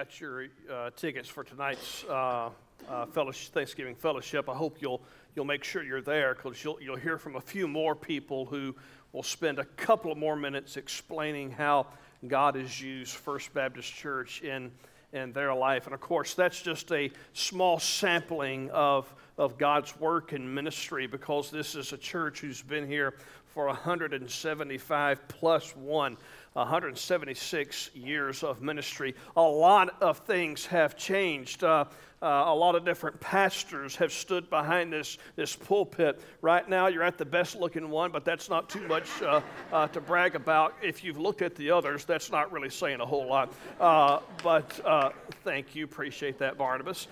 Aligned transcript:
got 0.00 0.18
your 0.18 0.46
uh, 0.72 0.88
tickets 0.96 1.28
for 1.28 1.44
tonight's 1.44 2.04
uh, 2.04 2.48
uh, 2.88 3.04
fellowship, 3.04 3.52
Thanksgiving 3.52 3.94
fellowship, 3.94 4.48
I 4.48 4.54
hope 4.54 4.78
you'll 4.80 5.02
you'll 5.36 5.44
make 5.44 5.62
sure 5.62 5.82
you're 5.82 6.00
there 6.00 6.34
because 6.34 6.64
you'll 6.64 6.80
you'll 6.80 6.96
hear 6.96 7.18
from 7.18 7.36
a 7.36 7.40
few 7.40 7.68
more 7.68 7.94
people 7.94 8.46
who 8.46 8.74
will 9.12 9.22
spend 9.22 9.58
a 9.58 9.64
couple 9.66 10.10
of 10.10 10.16
more 10.16 10.36
minutes 10.36 10.78
explaining 10.78 11.50
how 11.50 11.86
God 12.26 12.54
has 12.54 12.80
used 12.80 13.14
First 13.14 13.52
Baptist 13.52 13.92
Church 13.92 14.40
in 14.40 14.70
in 15.12 15.32
their 15.32 15.54
life. 15.54 15.84
And 15.86 15.94
of 15.94 16.00
course, 16.00 16.34
that's 16.34 16.62
just 16.62 16.90
a 16.92 17.10
small 17.32 17.78
sampling 17.78 18.70
of, 18.70 19.12
of 19.36 19.58
God's 19.58 19.98
work 19.98 20.32
and 20.32 20.54
ministry 20.54 21.06
because 21.06 21.50
this 21.50 21.74
is 21.74 21.92
a 21.92 21.98
church 21.98 22.40
who's 22.40 22.62
been 22.62 22.86
here 22.86 23.14
for 23.54 23.66
175 23.66 25.28
plus 25.28 25.74
one. 25.76 26.16
176 26.54 27.90
years 27.94 28.42
of 28.42 28.60
ministry. 28.60 29.14
A 29.36 29.40
lot 29.40 30.02
of 30.02 30.18
things 30.18 30.66
have 30.66 30.96
changed. 30.96 31.62
Uh, 31.62 31.84
uh, 32.22 32.44
a 32.46 32.54
lot 32.54 32.74
of 32.74 32.84
different 32.84 33.18
pastors 33.20 33.96
have 33.96 34.12
stood 34.12 34.50
behind 34.50 34.92
this, 34.92 35.16
this 35.36 35.54
pulpit. 35.54 36.20
Right 36.42 36.68
now, 36.68 36.88
you're 36.88 37.04
at 37.04 37.18
the 37.18 37.24
best 37.24 37.56
looking 37.56 37.88
one, 37.88 38.10
but 38.10 38.24
that's 38.24 38.50
not 38.50 38.68
too 38.68 38.86
much 38.88 39.22
uh, 39.22 39.40
uh 39.72 39.86
to 39.88 40.00
brag 40.00 40.34
about. 40.34 40.74
If 40.82 41.04
you've 41.04 41.18
looked 41.18 41.40
at 41.40 41.54
the 41.54 41.70
others, 41.70 42.04
that's 42.04 42.30
not 42.30 42.52
really 42.52 42.68
saying 42.68 43.00
a 43.00 43.06
whole 43.06 43.26
lot. 43.26 43.52
Uh, 43.80 44.18
but 44.42 44.84
uh, 44.84 45.10
thank 45.44 45.74
you. 45.74 45.84
Appreciate 45.84 46.38
that, 46.38 46.58
Barnabas 46.58 47.06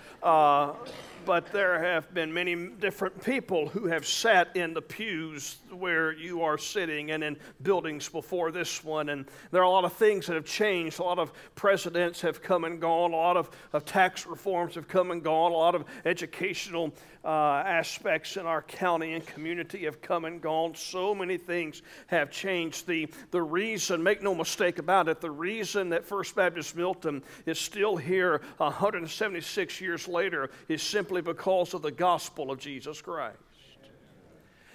but 1.25 1.51
there 1.51 1.81
have 1.81 2.13
been 2.13 2.33
many 2.33 2.55
different 2.79 3.23
people 3.23 3.67
who 3.69 3.87
have 3.87 4.05
sat 4.05 4.55
in 4.55 4.73
the 4.73 4.81
pews 4.81 5.57
where 5.71 6.11
you 6.11 6.41
are 6.41 6.57
sitting 6.57 7.11
and 7.11 7.23
in 7.23 7.37
buildings 7.61 8.09
before 8.09 8.51
this 8.51 8.83
one. 8.83 9.09
And 9.09 9.25
there 9.51 9.61
are 9.61 9.65
a 9.65 9.69
lot 9.69 9.85
of 9.85 9.93
things 9.93 10.27
that 10.27 10.33
have 10.33 10.45
changed. 10.45 10.99
A 10.99 11.03
lot 11.03 11.19
of 11.19 11.31
presidents 11.55 12.21
have 12.21 12.41
come 12.41 12.63
and 12.63 12.79
gone, 12.79 13.13
a 13.13 13.15
lot 13.15 13.37
of, 13.37 13.49
of 13.73 13.85
tax 13.85 14.25
reforms 14.25 14.75
have 14.75 14.87
come 14.87 15.11
and 15.11 15.23
gone, 15.23 15.51
a 15.51 15.55
lot 15.55 15.75
of 15.75 15.85
educational 16.05 16.93
uh, 17.23 17.63
aspects 17.65 18.37
in 18.37 18.45
our 18.45 18.61
county 18.61 19.13
and 19.13 19.25
community 19.25 19.85
have 19.85 20.01
come 20.01 20.25
and 20.25 20.41
gone. 20.41 20.75
So 20.75 21.13
many 21.13 21.37
things 21.37 21.81
have 22.07 22.31
changed. 22.31 22.87
The, 22.87 23.07
the 23.31 23.41
reason, 23.41 24.01
make 24.01 24.21
no 24.21 24.33
mistake 24.33 24.79
about 24.79 25.07
it, 25.07 25.21
the 25.21 25.31
reason 25.31 25.89
that 25.89 26.05
First 26.05 26.35
Baptist 26.35 26.75
Milton 26.75 27.23
is 27.45 27.59
still 27.59 27.97
here 27.97 28.41
176 28.57 29.81
years 29.81 30.07
later 30.07 30.49
is 30.67 30.81
simply 30.81 31.21
because 31.21 31.73
of 31.73 31.81
the 31.81 31.91
gospel 31.91 32.51
of 32.51 32.59
Jesus 32.59 33.01
Christ. 33.01 33.37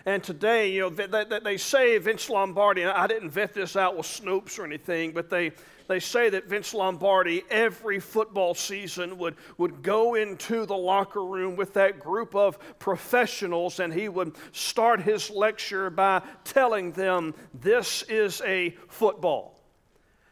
And 0.07 0.23
today, 0.23 0.71
you 0.71 0.81
know, 0.83 0.91
they, 0.91 1.41
they, 1.41 1.57
say 1.57 1.97
Vince 1.97 2.29
Lombardi, 2.29 2.83
and 2.83 2.91
I 2.91 3.07
didn't 3.07 3.31
vet 3.31 3.55
this 3.55 3.75
out 3.75 3.97
with 3.97 4.05
Snopes 4.05 4.59
or 4.59 4.67
anything, 4.67 5.13
but 5.13 5.31
they, 5.31 5.53
they 5.89 5.99
say 5.99 6.29
that 6.29 6.47
Vince 6.47 6.75
Lombardi 6.75 7.43
every 7.51 8.01
football 8.01 8.55
season 8.55 9.17
would, 9.17 9.37
would 9.57 9.83
go 9.83 10.15
into 10.15 10.67
the 10.67 10.77
locker 10.77 11.25
room 11.25 11.57
with 11.57 11.73
that 11.75 12.01
group 12.01 12.35
of 12.35 12.59
professionals 12.79 13.81
and 13.81 13.95
he 13.95 14.11
would 14.11 14.37
start 14.53 15.01
his 15.01 15.31
lecture 15.31 15.89
by 15.89 16.21
telling 16.45 16.93
them, 16.93 17.35
This 17.55 18.03
is 18.03 18.43
a 18.45 18.77
football. 18.89 19.59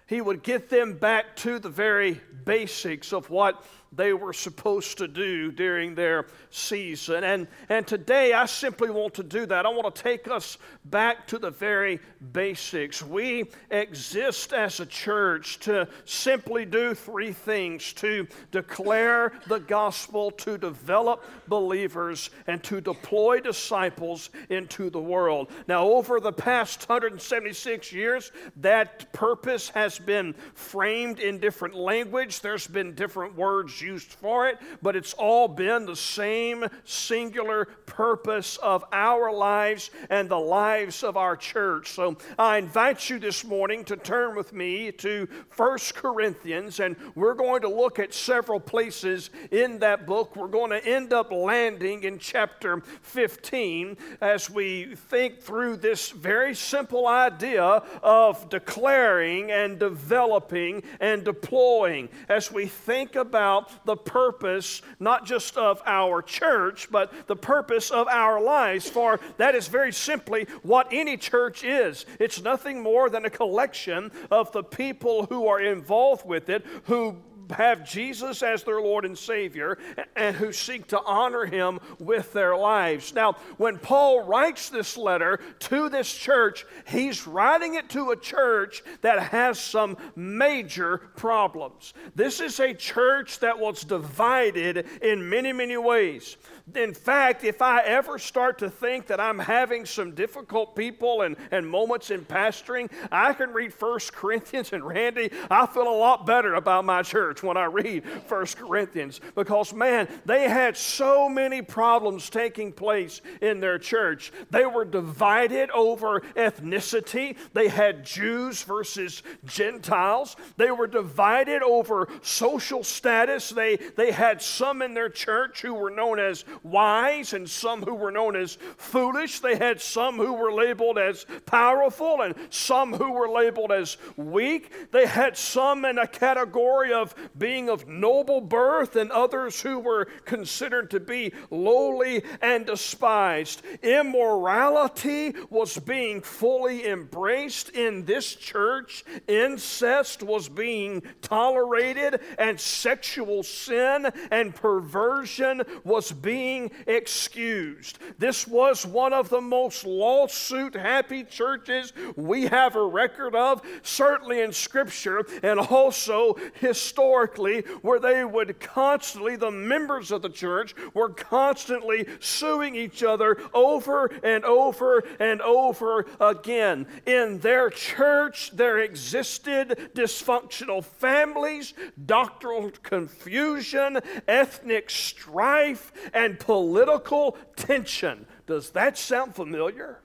He 0.06 0.20
would 0.20 0.42
get 0.42 0.68
them 0.68 0.98
back 0.98 1.34
to 1.36 1.58
the 1.58 1.70
very 1.70 2.20
basics 2.44 3.14
of 3.14 3.30
what 3.30 3.64
they 3.92 4.14
were 4.14 4.32
supposed 4.32 4.98
to 4.98 5.06
do 5.06 5.52
during 5.52 5.94
their 5.94 6.26
season. 6.50 7.24
And, 7.24 7.46
and 7.68 7.86
today 7.86 8.32
I 8.32 8.46
simply 8.46 8.90
want 8.90 9.14
to 9.14 9.22
do 9.22 9.44
that. 9.46 9.66
I 9.66 9.68
want 9.68 9.94
to 9.94 10.02
take 10.02 10.28
us 10.28 10.56
back 10.86 11.26
to 11.28 11.38
the 11.38 11.50
very 11.50 12.00
basics. 12.32 13.02
We 13.02 13.44
exist 13.70 14.52
as 14.52 14.80
a 14.80 14.86
church 14.86 15.58
to 15.60 15.86
simply 16.06 16.64
do 16.64 16.94
three 16.94 17.32
things 17.32 17.92
to 17.94 18.26
declare 18.50 19.32
the 19.46 19.60
gospel, 19.60 20.30
to 20.30 20.56
develop 20.56 21.24
believers, 21.48 22.30
and 22.46 22.62
to 22.64 22.80
deploy 22.80 23.40
disciples 23.40 24.30
into 24.48 24.88
the 24.88 25.00
world. 25.00 25.50
Now, 25.68 25.88
over 25.88 26.18
the 26.18 26.32
past 26.32 26.88
176 26.88 27.92
years, 27.92 28.32
that 28.56 29.12
purpose 29.12 29.68
has 29.70 29.98
been 29.98 30.32
framed 30.54 31.20
in 31.20 31.38
different 31.38 31.74
language, 31.74 32.40
there's 32.40 32.66
been 32.66 32.94
different 32.94 33.36
words 33.36 33.81
used 33.82 34.12
for 34.12 34.48
it, 34.48 34.58
but 34.80 34.96
it's 34.96 35.14
all 35.14 35.48
been 35.48 35.86
the 35.86 35.96
same 35.96 36.64
singular 36.84 37.66
purpose 37.86 38.56
of 38.58 38.84
our 38.92 39.32
lives 39.32 39.90
and 40.10 40.28
the 40.28 40.38
lives 40.38 41.02
of 41.02 41.16
our 41.16 41.36
church. 41.36 41.92
So 41.92 42.16
I 42.38 42.58
invite 42.58 43.10
you 43.10 43.18
this 43.18 43.44
morning 43.44 43.84
to 43.84 43.96
turn 43.96 44.36
with 44.36 44.52
me 44.52 44.92
to 44.92 45.26
First 45.50 45.94
Corinthians, 45.94 46.80
and 46.80 46.96
we're 47.14 47.34
going 47.34 47.62
to 47.62 47.68
look 47.68 47.98
at 47.98 48.14
several 48.14 48.60
places 48.60 49.30
in 49.50 49.78
that 49.80 50.06
book. 50.06 50.36
We're 50.36 50.48
going 50.48 50.70
to 50.70 50.84
end 50.86 51.12
up 51.12 51.32
landing 51.32 52.04
in 52.04 52.18
chapter 52.18 52.80
15 53.02 53.96
as 54.20 54.48
we 54.48 54.94
think 54.94 55.40
through 55.40 55.76
this 55.76 56.10
very 56.10 56.54
simple 56.54 57.06
idea 57.06 57.82
of 58.02 58.48
declaring 58.48 59.50
and 59.50 59.78
developing 59.78 60.82
and 61.00 61.24
deploying 61.24 62.08
as 62.28 62.52
we 62.52 62.66
think 62.66 63.16
about 63.16 63.71
the 63.84 63.96
purpose, 63.96 64.82
not 64.98 65.26
just 65.26 65.56
of 65.56 65.82
our 65.86 66.22
church, 66.22 66.88
but 66.90 67.12
the 67.26 67.36
purpose 67.36 67.90
of 67.90 68.08
our 68.08 68.40
lives. 68.40 68.88
For 68.88 69.20
that 69.36 69.54
is 69.54 69.68
very 69.68 69.92
simply 69.92 70.46
what 70.62 70.88
any 70.92 71.16
church 71.16 71.64
is 71.64 72.06
it's 72.18 72.42
nothing 72.42 72.82
more 72.82 73.10
than 73.10 73.24
a 73.24 73.30
collection 73.30 74.10
of 74.30 74.52
the 74.52 74.62
people 74.62 75.26
who 75.26 75.46
are 75.48 75.60
involved 75.60 76.26
with 76.26 76.48
it, 76.48 76.64
who 76.84 77.16
have 77.52 77.88
Jesus 77.88 78.42
as 78.42 78.62
their 78.62 78.80
Lord 78.80 79.04
and 79.04 79.16
Savior 79.16 79.78
and 80.16 80.36
who 80.36 80.52
seek 80.52 80.88
to 80.88 81.00
honor 81.02 81.44
Him 81.44 81.78
with 81.98 82.32
their 82.32 82.56
lives. 82.56 83.14
Now, 83.14 83.34
when 83.56 83.78
Paul 83.78 84.22
writes 84.22 84.68
this 84.68 84.96
letter 84.96 85.38
to 85.60 85.88
this 85.88 86.12
church, 86.12 86.64
he's 86.86 87.26
writing 87.26 87.74
it 87.74 87.88
to 87.90 88.10
a 88.10 88.16
church 88.16 88.82
that 89.02 89.22
has 89.22 89.58
some 89.58 89.96
major 90.16 90.98
problems. 91.16 91.94
This 92.14 92.40
is 92.40 92.60
a 92.60 92.74
church 92.74 93.38
that 93.40 93.58
was 93.58 93.84
divided 93.84 94.86
in 95.02 95.28
many, 95.28 95.52
many 95.52 95.76
ways. 95.76 96.36
In 96.74 96.94
fact, 96.94 97.44
if 97.44 97.60
I 97.60 97.80
ever 97.82 98.18
start 98.18 98.58
to 98.58 98.70
think 98.70 99.06
that 99.08 99.20
I'm 99.20 99.38
having 99.38 99.84
some 99.84 100.12
difficult 100.12 100.76
people 100.76 101.22
and, 101.22 101.36
and 101.50 101.68
moments 101.68 102.10
in 102.10 102.24
pastoring, 102.24 102.90
I 103.10 103.32
can 103.32 103.52
read 103.52 103.74
First 103.74 104.12
Corinthians 104.14 104.72
and 104.72 104.84
Randy, 104.84 105.30
I 105.50 105.66
feel 105.66 105.88
a 105.88 105.96
lot 105.96 106.24
better 106.26 106.54
about 106.54 106.84
my 106.84 107.02
church 107.02 107.42
when 107.42 107.56
I 107.56 107.64
read 107.64 108.04
First 108.26 108.58
Corinthians 108.58 109.20
because, 109.34 109.74
man, 109.74 110.08
they 110.24 110.48
had 110.48 110.76
so 110.76 111.28
many 111.28 111.62
problems 111.62 112.30
taking 112.30 112.72
place 112.72 113.20
in 113.40 113.60
their 113.60 113.78
church. 113.78 114.32
They 114.50 114.66
were 114.66 114.84
divided 114.84 115.70
over 115.70 116.20
ethnicity, 116.36 117.36
they 117.52 117.68
had 117.68 118.04
Jews 118.04 118.62
versus 118.62 119.22
Gentiles, 119.44 120.36
they 120.56 120.70
were 120.70 120.86
divided 120.86 121.62
over 121.62 122.08
social 122.22 122.84
status. 122.84 123.50
They, 123.50 123.76
they 123.76 124.12
had 124.12 124.40
some 124.40 124.82
in 124.82 124.94
their 124.94 125.08
church 125.08 125.62
who 125.62 125.74
were 125.74 125.90
known 125.90 126.18
as 126.18 126.44
wise 126.62 127.32
and 127.32 127.48
some 127.48 127.82
who 127.82 127.94
were 127.94 128.10
known 128.10 128.36
as 128.36 128.58
foolish. 128.76 129.40
They 129.40 129.56
had 129.56 129.80
some 129.80 130.16
who 130.16 130.32
were 130.32 130.52
labeled 130.52 130.98
as 130.98 131.26
powerful 131.46 132.22
and 132.22 132.34
some 132.50 132.92
who 132.92 133.12
were 133.12 133.28
labeled 133.28 133.72
as 133.72 133.96
weak. 134.16 134.90
They 134.90 135.06
had 135.06 135.36
some 135.36 135.84
in 135.84 135.98
a 135.98 136.06
category 136.06 136.92
of 136.92 137.14
being 137.36 137.68
of 137.68 137.88
noble 137.88 138.40
birth 138.40 138.96
and 138.96 139.10
others 139.10 139.60
who 139.60 139.78
were 139.78 140.06
considered 140.24 140.90
to 140.90 141.00
be 141.00 141.32
lowly 141.50 142.22
and 142.40 142.66
despised. 142.66 143.62
Immorality 143.82 145.34
was 145.50 145.78
being 145.78 146.20
fully 146.20 146.86
embraced 146.86 147.70
in 147.70 148.04
this 148.04 148.34
church, 148.34 149.04
incest 149.28 150.22
was 150.22 150.48
being 150.48 151.02
tolerated, 151.20 152.20
and 152.38 152.58
sexual 152.58 153.42
sin 153.42 154.10
and 154.30 154.54
perversion 154.54 155.62
was 155.84 156.12
being 156.12 156.41
being 156.42 156.72
excused. 156.88 158.00
This 158.18 158.48
was 158.48 158.84
one 158.84 159.12
of 159.12 159.28
the 159.28 159.40
most 159.40 159.86
lawsuit 159.86 160.74
happy 160.74 161.22
churches 161.22 161.92
we 162.16 162.46
have 162.48 162.74
a 162.74 162.84
record 162.84 163.36
of, 163.36 163.62
certainly 163.84 164.40
in 164.40 164.52
Scripture 164.52 165.24
and 165.44 165.60
also 165.60 166.34
historically, 166.54 167.60
where 167.82 168.00
they 168.00 168.24
would 168.24 168.58
constantly, 168.58 169.36
the 169.36 169.52
members 169.52 170.10
of 170.10 170.20
the 170.20 170.28
church 170.28 170.74
were 170.94 171.10
constantly 171.10 172.08
suing 172.18 172.74
each 172.74 173.04
other 173.04 173.36
over 173.54 174.06
and 174.24 174.44
over 174.44 175.04
and 175.20 175.40
over 175.42 176.06
again. 176.20 176.88
In 177.06 177.38
their 177.38 177.70
church, 177.70 178.50
there 178.52 178.78
existed 178.78 179.90
dysfunctional 179.94 180.82
families, 180.84 181.74
doctrinal 182.04 182.72
confusion, 182.82 184.00
ethnic 184.26 184.90
strife, 184.90 185.92
and 186.12 186.31
and 186.32 186.40
political 186.40 187.36
tension. 187.56 188.24
Does 188.46 188.70
that 188.70 188.96
sound 188.96 189.34
familiar? 189.34 190.00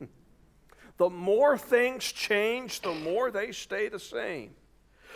the 0.96 1.10
more 1.10 1.58
things 1.58 2.10
change, 2.10 2.80
the 2.80 2.94
more 2.94 3.30
they 3.30 3.52
stay 3.52 3.88
the 3.88 3.98
same. 3.98 4.54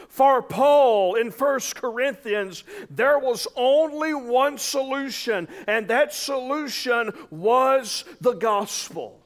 For 0.09 0.43
Paul 0.43 1.15
in 1.15 1.31
1 1.31 1.61
Corinthians, 1.75 2.65
there 2.91 3.19
was 3.19 3.47
only 3.57 4.13
one 4.13 4.59
solution, 4.59 5.49
and 5.67 5.89
that 5.89 6.13
solution 6.13 7.13
was 7.31 8.05
the 8.21 8.33
gospel. 8.35 9.21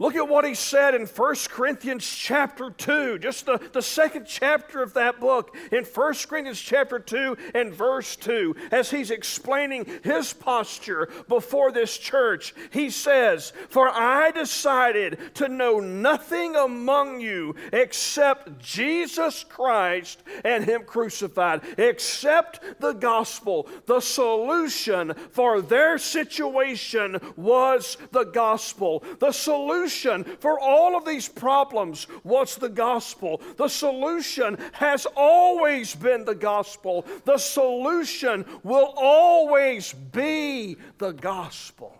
Look 0.00 0.14
at 0.14 0.28
what 0.28 0.44
he 0.44 0.54
said 0.54 0.94
in 0.94 1.06
1 1.06 1.34
Corinthians 1.48 2.06
chapter 2.06 2.70
2, 2.70 3.18
just 3.18 3.46
the, 3.46 3.60
the 3.72 3.82
second 3.82 4.26
chapter 4.28 4.80
of 4.80 4.94
that 4.94 5.18
book, 5.18 5.56
in 5.72 5.82
1 5.82 6.14
Corinthians 6.28 6.60
chapter 6.60 7.00
2 7.00 7.36
and 7.52 7.74
verse 7.74 8.14
2, 8.14 8.54
as 8.70 8.92
he's 8.92 9.10
explaining 9.10 9.86
his 10.04 10.32
posture 10.32 11.08
before 11.26 11.72
this 11.72 11.98
church. 11.98 12.54
He 12.70 12.90
says, 12.90 13.52
For 13.70 13.88
I 13.88 14.30
decided 14.30 15.34
to 15.34 15.48
know 15.48 15.80
nothing 15.80 16.54
among 16.54 17.20
you 17.20 17.56
except 17.72 18.60
Jesus 18.60 19.42
Christ 19.42 20.22
and 20.44 20.64
Him 20.64 20.84
crucified, 20.84 21.62
except 21.76 22.80
the 22.80 22.92
gospel. 22.92 23.68
The 23.86 24.00
solution 24.00 25.14
for 25.32 25.60
their 25.60 25.98
situation 25.98 27.20
was 27.36 27.96
the 28.12 28.24
gospel. 28.24 29.02
The 29.18 29.32
solution 29.32 29.87
solution 29.88 30.24
for 30.38 30.60
all 30.60 30.96
of 30.96 31.04
these 31.04 31.28
problems 31.28 32.06
was 32.24 32.56
the 32.56 32.68
gospel. 32.68 33.40
The 33.56 33.68
solution 33.68 34.58
has 34.72 35.06
always 35.16 35.94
been 35.94 36.24
the 36.24 36.34
gospel. 36.34 37.06
The 37.24 37.38
solution 37.38 38.44
will 38.62 38.92
always 38.96 39.92
be 39.92 40.76
the 40.98 41.12
gospel. 41.12 41.97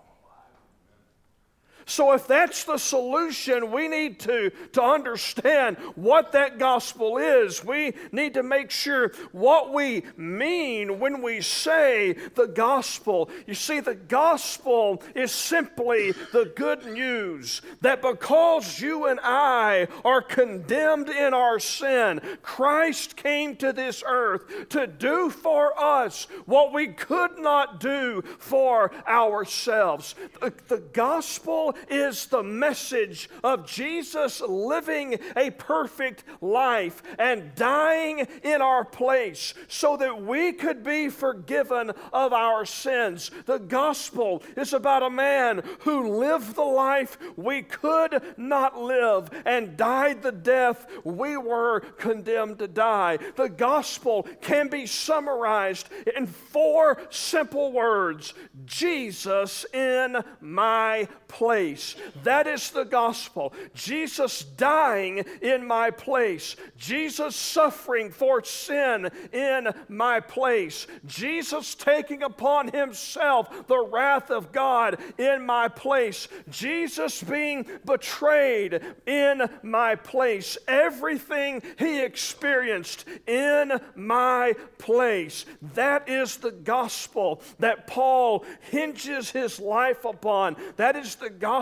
So, 1.88 2.12
if 2.12 2.26
that's 2.26 2.64
the 2.64 2.76
solution, 2.76 3.72
we 3.72 3.88
need 3.88 4.20
to, 4.20 4.50
to 4.72 4.82
understand 4.82 5.78
what 5.94 6.32
that 6.32 6.58
gospel 6.58 7.16
is. 7.16 7.64
We 7.64 7.94
need 8.12 8.34
to 8.34 8.42
make 8.42 8.70
sure 8.70 9.12
what 9.32 9.72
we 9.72 10.02
mean 10.14 11.00
when 11.00 11.22
we 11.22 11.40
say 11.40 12.12
the 12.34 12.46
gospel. 12.46 13.30
You 13.46 13.54
see, 13.54 13.80
the 13.80 13.94
gospel 13.94 15.02
is 15.14 15.32
simply 15.32 16.12
the 16.32 16.52
good 16.54 16.84
news 16.84 17.62
that 17.80 18.02
because 18.02 18.78
you 18.82 19.06
and 19.06 19.18
I 19.22 19.88
are 20.04 20.20
condemned 20.20 21.08
in 21.08 21.32
our 21.32 21.58
sin, 21.58 22.20
Christ 22.42 23.16
came 23.16 23.56
to 23.56 23.72
this 23.72 24.02
earth 24.06 24.68
to 24.68 24.86
do 24.86 25.30
for 25.30 25.72
us 25.80 26.24
what 26.44 26.74
we 26.74 26.88
could 26.88 27.38
not 27.38 27.80
do 27.80 28.22
for 28.38 28.92
ourselves. 29.06 30.14
The, 30.42 30.52
the 30.68 30.80
gospel 30.92 31.74
is 31.88 32.26
the 32.26 32.42
message 32.42 33.28
of 33.42 33.66
Jesus 33.66 34.40
living 34.40 35.18
a 35.36 35.50
perfect 35.50 36.24
life 36.40 37.02
and 37.18 37.54
dying 37.54 38.26
in 38.42 38.62
our 38.62 38.84
place 38.84 39.54
so 39.68 39.96
that 39.96 40.22
we 40.22 40.52
could 40.52 40.82
be 40.82 41.08
forgiven 41.08 41.92
of 42.12 42.32
our 42.32 42.64
sins. 42.64 43.30
The 43.46 43.58
gospel 43.58 44.42
is 44.56 44.72
about 44.72 45.02
a 45.02 45.10
man 45.10 45.62
who 45.80 46.18
lived 46.18 46.54
the 46.54 46.62
life 46.62 47.18
we 47.36 47.62
could 47.62 48.22
not 48.36 48.80
live 48.80 49.30
and 49.44 49.76
died 49.76 50.22
the 50.22 50.32
death 50.32 50.86
we 51.04 51.36
were 51.36 51.80
condemned 51.98 52.58
to 52.58 52.68
die. 52.68 53.18
The 53.36 53.48
gospel 53.48 54.26
can 54.40 54.68
be 54.68 54.86
summarized 54.86 55.88
in 56.16 56.26
four 56.26 57.00
simple 57.10 57.72
words 57.72 58.34
Jesus 58.64 59.64
in 59.72 60.22
my 60.40 61.08
place. 61.26 61.67
That 62.22 62.46
is 62.46 62.70
the 62.70 62.84
gospel. 62.84 63.52
Jesus 63.74 64.42
dying 64.42 65.24
in 65.42 65.66
my 65.66 65.90
place. 65.90 66.56
Jesus 66.76 67.36
suffering 67.36 68.10
for 68.10 68.42
sin 68.44 69.10
in 69.32 69.68
my 69.88 70.20
place. 70.20 70.86
Jesus 71.06 71.74
taking 71.74 72.22
upon 72.22 72.68
himself 72.68 73.66
the 73.66 73.78
wrath 73.78 74.30
of 74.30 74.52
God 74.52 74.98
in 75.18 75.44
my 75.44 75.68
place. 75.68 76.28
Jesus 76.48 77.22
being 77.22 77.66
betrayed 77.84 78.80
in 79.06 79.42
my 79.62 79.94
place. 79.94 80.56
Everything 80.66 81.62
he 81.78 82.02
experienced 82.02 83.04
in 83.26 83.72
my 83.94 84.54
place. 84.78 85.44
That 85.74 86.08
is 86.08 86.36
the 86.36 86.52
gospel 86.52 87.42
that 87.58 87.86
Paul 87.86 88.44
hinges 88.70 89.30
his 89.30 89.60
life 89.60 90.04
upon. 90.04 90.56
That 90.76 90.96
is 90.96 91.16
the 91.16 91.30
gospel 91.30 91.57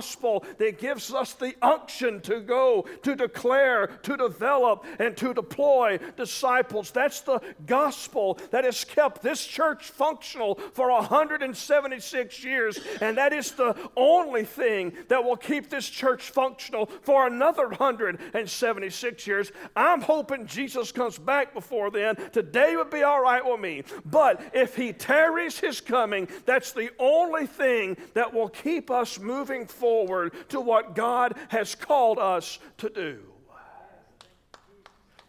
that 0.58 0.78
gives 0.78 1.12
us 1.12 1.32
the 1.32 1.54
unction 1.62 2.20
to 2.22 2.40
go, 2.40 2.86
to 3.02 3.14
declare, 3.14 3.86
to 4.02 4.16
develop, 4.16 4.84
and 4.98 5.16
to 5.16 5.32
deploy 5.34 5.98
disciples. 6.16 6.90
That's 6.90 7.20
the 7.20 7.40
gospel 7.66 8.38
that 8.50 8.64
has 8.64 8.84
kept 8.84 9.22
this 9.22 9.44
church 9.44 9.90
functional 9.90 10.56
for 10.74 10.90
176 10.90 12.44
years, 12.44 12.78
and 13.00 13.16
that 13.16 13.32
is 13.32 13.52
the 13.52 13.74
only 13.96 14.44
thing 14.44 14.92
that 15.08 15.22
will 15.22 15.36
keep 15.36 15.70
this 15.70 15.88
church 15.88 16.30
functional 16.30 16.86
for 17.02 17.26
another 17.26 17.68
176 17.68 19.26
years. 19.26 19.52
I'm 19.74 20.00
hoping 20.00 20.46
Jesus 20.46 20.92
comes 20.92 21.18
back 21.18 21.54
before 21.54 21.90
then. 21.90 22.16
Today 22.32 22.76
would 22.76 22.90
be 22.90 23.02
all 23.02 23.22
right 23.22 23.44
with 23.44 23.60
me. 23.60 23.84
But 24.04 24.42
if 24.52 24.76
he 24.76 24.92
tarries 24.92 25.58
his 25.58 25.80
coming, 25.80 26.28
that's 26.44 26.72
the 26.72 26.90
only 26.98 27.46
thing 27.46 27.96
that 28.14 28.32
will 28.32 28.48
keep 28.48 28.90
us 28.90 29.18
moving 29.18 29.66
forward 29.76 30.32
to 30.48 30.60
what 30.60 30.94
God 30.94 31.34
has 31.48 31.74
called 31.74 32.18
us 32.18 32.58
to 32.78 32.88
do. 32.88 33.22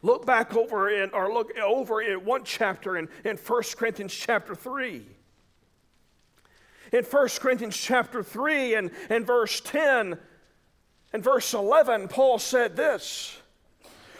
Look 0.01 0.25
back 0.25 0.55
over 0.55 0.89
in, 0.89 1.09
or 1.11 1.33
look 1.33 1.57
over 1.57 2.01
in 2.01 2.23
one 2.23 2.43
chapter 2.43 2.97
in, 2.97 3.09
in 3.25 3.37
1 3.37 3.63
Corinthians 3.75 4.13
chapter 4.13 4.55
3. 4.55 5.05
In 6.93 7.03
1 7.03 7.27
Corinthians 7.39 7.75
chapter 7.75 8.23
3 8.23 8.75
and, 8.75 8.91
and 9.09 9.25
verse 9.25 9.59
10 9.61 10.17
and 11.13 11.23
verse 11.23 11.53
11, 11.53 12.07
Paul 12.07 12.39
said 12.39 12.75
this 12.75 13.37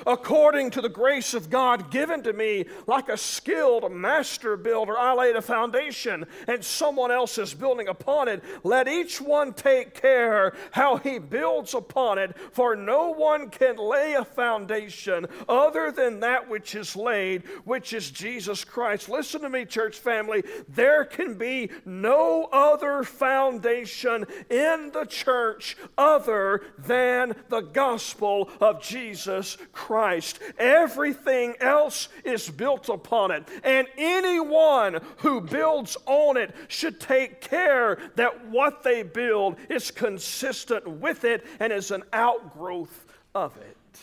according 0.08 0.72
to 0.72 0.82
the 0.82 0.90
grace 0.90 1.34
of 1.34 1.50
God 1.50 1.92
given 1.92 2.24
to 2.24 2.32
me, 2.32 2.66
like 2.88 3.10
a 3.10 3.18
skilled 3.18 3.92
master 3.92 4.56
builder, 4.56 4.98
I 4.98 5.14
laid 5.14 5.36
a 5.36 5.42
foundation 5.42 6.26
and 6.48 6.64
someone 6.64 7.12
else 7.12 7.38
is 7.38 7.54
building 7.54 7.90
upon 7.90 8.30
it. 8.30 8.42
Let 8.64 8.88
each 8.88 9.20
one 9.20 9.54
take 9.54 9.94
care 9.94 10.56
how 10.72 10.96
he 10.98 11.20
builds 11.20 11.74
upon 11.74 12.18
it, 12.18 12.36
for 12.54 12.76
no 12.76 13.14
one 13.14 13.50
can 13.50 13.76
lay 13.76 14.14
a 14.14 14.24
foundation 14.24 15.28
other 15.50 15.92
than 15.92 16.22
that 16.22 16.50
which 16.50 16.74
is 16.74 16.96
laid, 16.96 17.44
which 17.66 17.92
is 17.92 18.10
Jesus 18.10 18.64
Christ. 18.64 19.10
Listen 19.10 19.42
to 19.42 19.50
me, 19.50 19.66
church 19.66 20.00
family. 20.00 20.44
There 20.70 21.04
can 21.04 21.34
be 21.34 21.70
no 21.86 22.48
other 22.54 23.04
foundation 23.04 24.26
in 24.50 24.92
the 24.94 25.06
church 25.06 25.76
other 25.98 26.64
than 26.78 27.36
the 27.50 27.62
gospel 27.62 28.50
of 28.62 28.82
Jesus 28.82 29.58
Christ. 29.74 29.97
Christ. 29.98 30.38
Everything 30.60 31.56
else 31.60 32.10
is 32.24 32.48
built 32.52 32.88
upon 32.88 33.32
it. 33.32 33.48
And 33.64 33.88
anyone 33.98 35.02
who 35.18 35.42
builds 35.42 35.98
on 36.06 36.38
it 36.38 36.54
should 36.68 37.00
take 37.00 37.42
care 37.42 37.98
that 38.16 38.46
what 38.46 38.84
they 38.84 39.02
build 39.02 39.56
is 39.70 39.90
consistent 39.90 40.88
with 40.88 41.24
it 41.24 41.44
and 41.60 41.74
is 41.74 41.90
an 41.90 42.04
outgrowth 42.14 43.08
of 43.34 43.58
it. 43.58 44.00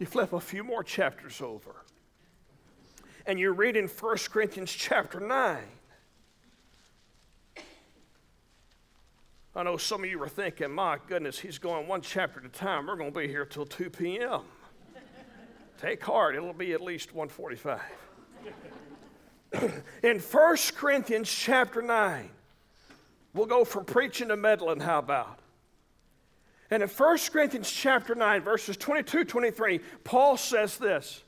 You 0.00 0.06
flip 0.06 0.32
a 0.32 0.40
few 0.40 0.64
more 0.64 0.82
chapters 0.82 1.40
over, 1.40 1.76
and 3.26 3.38
you're 3.38 3.52
reading 3.52 3.86
1 3.86 4.16
Corinthians 4.32 4.72
chapter 4.72 5.20
9. 5.20 5.58
I 9.54 9.64
know 9.64 9.76
some 9.76 10.04
of 10.04 10.10
you 10.10 10.22
are 10.22 10.28
thinking, 10.28 10.70
my 10.70 10.98
goodness, 11.08 11.40
he's 11.40 11.58
going 11.58 11.88
one 11.88 12.02
chapter 12.02 12.38
at 12.38 12.46
a 12.46 12.48
time. 12.48 12.86
We're 12.86 12.94
going 12.94 13.12
to 13.12 13.18
be 13.18 13.26
here 13.26 13.44
till 13.44 13.66
2 13.66 13.90
p.m. 13.90 14.42
Take 15.80 16.04
heart, 16.04 16.36
it'll 16.36 16.52
be 16.52 16.72
at 16.72 16.80
least 16.80 17.12
145. 17.12 17.80
In 20.04 20.20
1 20.20 20.56
Corinthians 20.76 21.28
chapter 21.28 21.82
9, 21.82 22.30
we'll 23.34 23.46
go 23.46 23.64
from 23.64 23.84
preaching 23.84 24.28
to 24.28 24.36
meddling, 24.36 24.78
how 24.78 25.00
about? 25.00 25.40
And 26.70 26.84
in 26.84 26.88
1 26.88 27.18
Corinthians 27.32 27.68
chapter 27.68 28.14
9, 28.14 28.42
verses 28.42 28.76
22 28.76 29.24
23, 29.24 29.80
Paul 30.04 30.36
says 30.36 30.78
this 30.78 31.24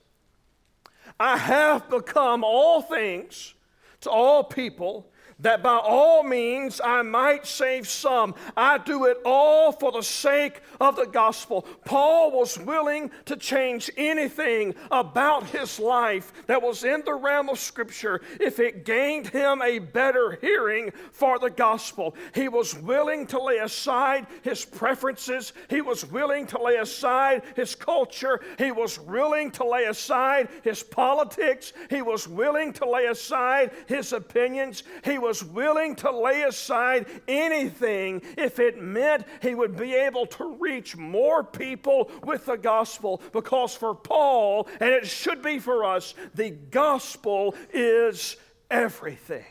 I 1.19 1.37
have 1.37 1.91
become 1.91 2.45
all 2.45 2.81
things 2.81 3.55
to 4.03 4.11
all 4.11 4.45
people 4.45 5.12
that 5.43 5.63
by 5.63 5.77
all 5.77 6.23
means 6.23 6.81
I 6.83 7.03
might 7.03 7.47
save 7.47 7.89
some. 7.89 8.35
I 8.57 8.79
do 8.79 9.05
it 9.07 9.19
all 9.25 9.73
for 9.73 9.93
the 9.93 10.03
sake 10.03 10.63
of 10.81 10.97
the 10.97 11.07
gospel. 11.07 11.67
Paul 11.85 12.31
was 12.31 12.59
willing 12.59 13.11
to 13.27 13.37
change 13.37 13.91
anything 13.97 14.75
about 14.91 15.47
his 15.47 15.79
life 15.79 16.33
that 16.47 16.63
was 16.63 16.85
in 16.85 17.03
the 17.05 17.15
realm 17.15 17.49
of 17.49 17.59
Scripture 17.59 18.23
if 18.41 18.61
it 18.61 18.85
gained 18.85 19.27
him 19.29 19.61
a 19.63 19.79
better 19.81 20.39
hearing 20.41 20.93
for 21.11 21.39
the 21.39 21.51
gospel. 21.51 22.15
He 22.35 22.49
was 22.49 22.75
willing 22.75 23.27
to 23.29 23.43
lay 23.43 23.59
aside 23.59 24.27
his 24.43 24.65
preferences, 24.65 25.53
he 25.69 25.81
was 25.81 26.05
willing 26.07 26.47
to 26.47 26.63
lay 26.63 26.77
aside 26.77 27.43
his 27.57 27.75
culture, 27.75 28.41
he 28.59 28.71
was 28.71 28.99
willing 29.01 29.51
to 29.53 29.65
lay 29.65 29.85
aside 29.85 30.49
his 30.63 30.83
politics, 30.83 31.73
he 31.91 32.03
was 32.03 32.29
willing 32.29 32.73
to 32.75 32.89
lay 32.89 33.07
aside 33.07 33.73
his 33.87 34.13
opinions, 34.13 34.85
he 35.05 35.19
was 35.19 35.32
was 35.33 35.43
willing 35.43 35.97
to 35.97 36.11
lay 36.11 36.43
aside 36.43 37.07
anything 37.27 38.21
if 38.37 38.59
it 38.59 38.83
meant 38.83 39.25
he 39.41 39.55
would 39.55 39.75
be 39.75 39.95
able 39.95 40.27
to 40.27 40.55
reach 40.61 40.95
more 40.95 41.43
people 41.43 42.11
with 42.23 42.45
the 42.45 42.57
gospel. 42.57 43.23
Because 43.33 43.75
for 43.75 43.95
Paul, 43.95 44.69
and 44.79 44.91
it 44.91 45.07
should 45.07 45.41
be 45.41 45.59
for 45.59 45.87
us, 45.87 46.13
the 46.35 46.51
gospel 46.51 47.55
is 47.73 48.37
everything. 48.71 49.47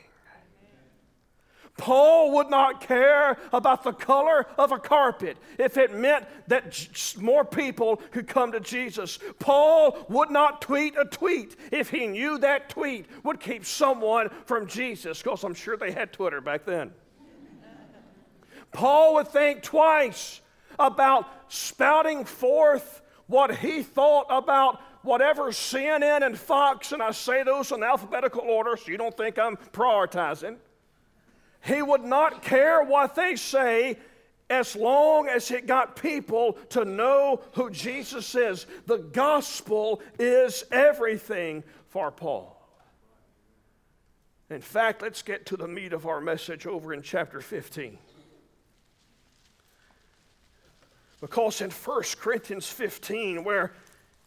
Paul 1.82 2.34
would 2.34 2.48
not 2.48 2.80
care 2.80 3.40
about 3.52 3.84
the 3.84 3.92
color 3.92 4.46
of 4.56 4.72
a 4.72 4.78
carpet 4.78 5.36
if 5.58 5.78
it 5.78 5.92
meant 5.92 6.28
that 6.48 6.88
more 7.20 7.44
people 7.44 7.96
could 8.12 8.28
come 8.28 8.52
to 8.52 8.60
Jesus. 8.60 9.18
Paul 9.40 10.06
would 10.08 10.30
not 10.30 10.62
tweet 10.62 10.96
a 10.96 11.06
tweet 11.06 11.56
if 11.72 11.90
he 11.90 12.06
knew 12.06 12.38
that 12.38 12.70
tweet 12.70 13.08
would 13.24 13.40
keep 13.40 13.66
someone 13.66 14.30
from 14.46 14.68
Jesus, 14.68 15.24
because 15.24 15.44
I'm 15.44 15.56
sure 15.56 15.76
they 15.76 15.92
had 15.92 16.14
Twitter 16.14 16.40
back 16.40 16.66
then. 16.66 16.92
Paul 18.72 19.16
would 19.16 19.30
think 19.30 19.64
twice 19.64 20.40
about 20.78 21.26
spouting 21.52 22.26
forth 22.26 23.02
what 23.26 23.56
he 23.56 23.82
thought 23.82 24.28
about 24.30 24.80
whatever 25.02 25.46
CNN 25.46 26.24
and 26.24 26.38
Fox, 26.38 26.92
and 26.92 27.02
I 27.02 27.10
say 27.10 27.42
those 27.42 27.72
in 27.72 27.82
alphabetical 27.82 28.42
order 28.42 28.78
so 28.78 28.92
you 28.92 28.98
don't 28.98 29.18
think 29.18 29.40
I'm 29.40 29.58
prioritizing 29.74 30.58
he 31.62 31.82
would 31.82 32.04
not 32.04 32.42
care 32.42 32.84
what 32.84 33.16
they 33.16 33.36
say 33.36 33.98
as 34.50 34.76
long 34.76 35.28
as 35.28 35.50
it 35.52 35.66
got 35.66 35.96
people 35.96 36.54
to 36.70 36.84
know 36.84 37.42
who 37.54 37.70
Jesus 37.70 38.36
is. 38.36 38.66
The 38.88 38.98
gospel 38.98 40.02
is 40.20 40.64
everything 40.72 41.64
for 41.90 42.12
Paul. 42.12 42.58
In 44.50 44.60
fact, 44.60 45.02
let's 45.02 45.22
get 45.22 45.46
to 45.48 45.58
the 45.58 45.68
meat 45.68 45.94
of 45.94 46.06
our 46.06 46.20
message 46.20 46.68
over 46.68 46.94
in 46.94 47.02
chapter 47.02 47.40
15. 47.40 47.98
Because 51.22 51.62
in 51.62 51.70
1 51.70 52.04
Corinthians 52.20 52.68
15, 52.68 53.44
where 53.44 53.72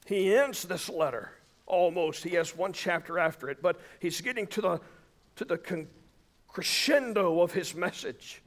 he 0.06 0.34
ends 0.34 0.62
this 0.62 0.88
letter, 0.88 1.32
almost, 1.66 2.22
he 2.22 2.30
has 2.36 2.56
one 2.56 2.72
chapter 2.72 3.18
after 3.18 3.50
it, 3.50 3.60
but 3.60 3.78
he's 3.98 4.20
getting 4.20 4.46
to 4.46 4.60
the, 4.60 4.80
to 5.36 5.44
the 5.44 5.58
conclusion 5.58 5.90
crescendo 6.54 7.40
of 7.40 7.52
his 7.52 7.74
message. 7.74 8.40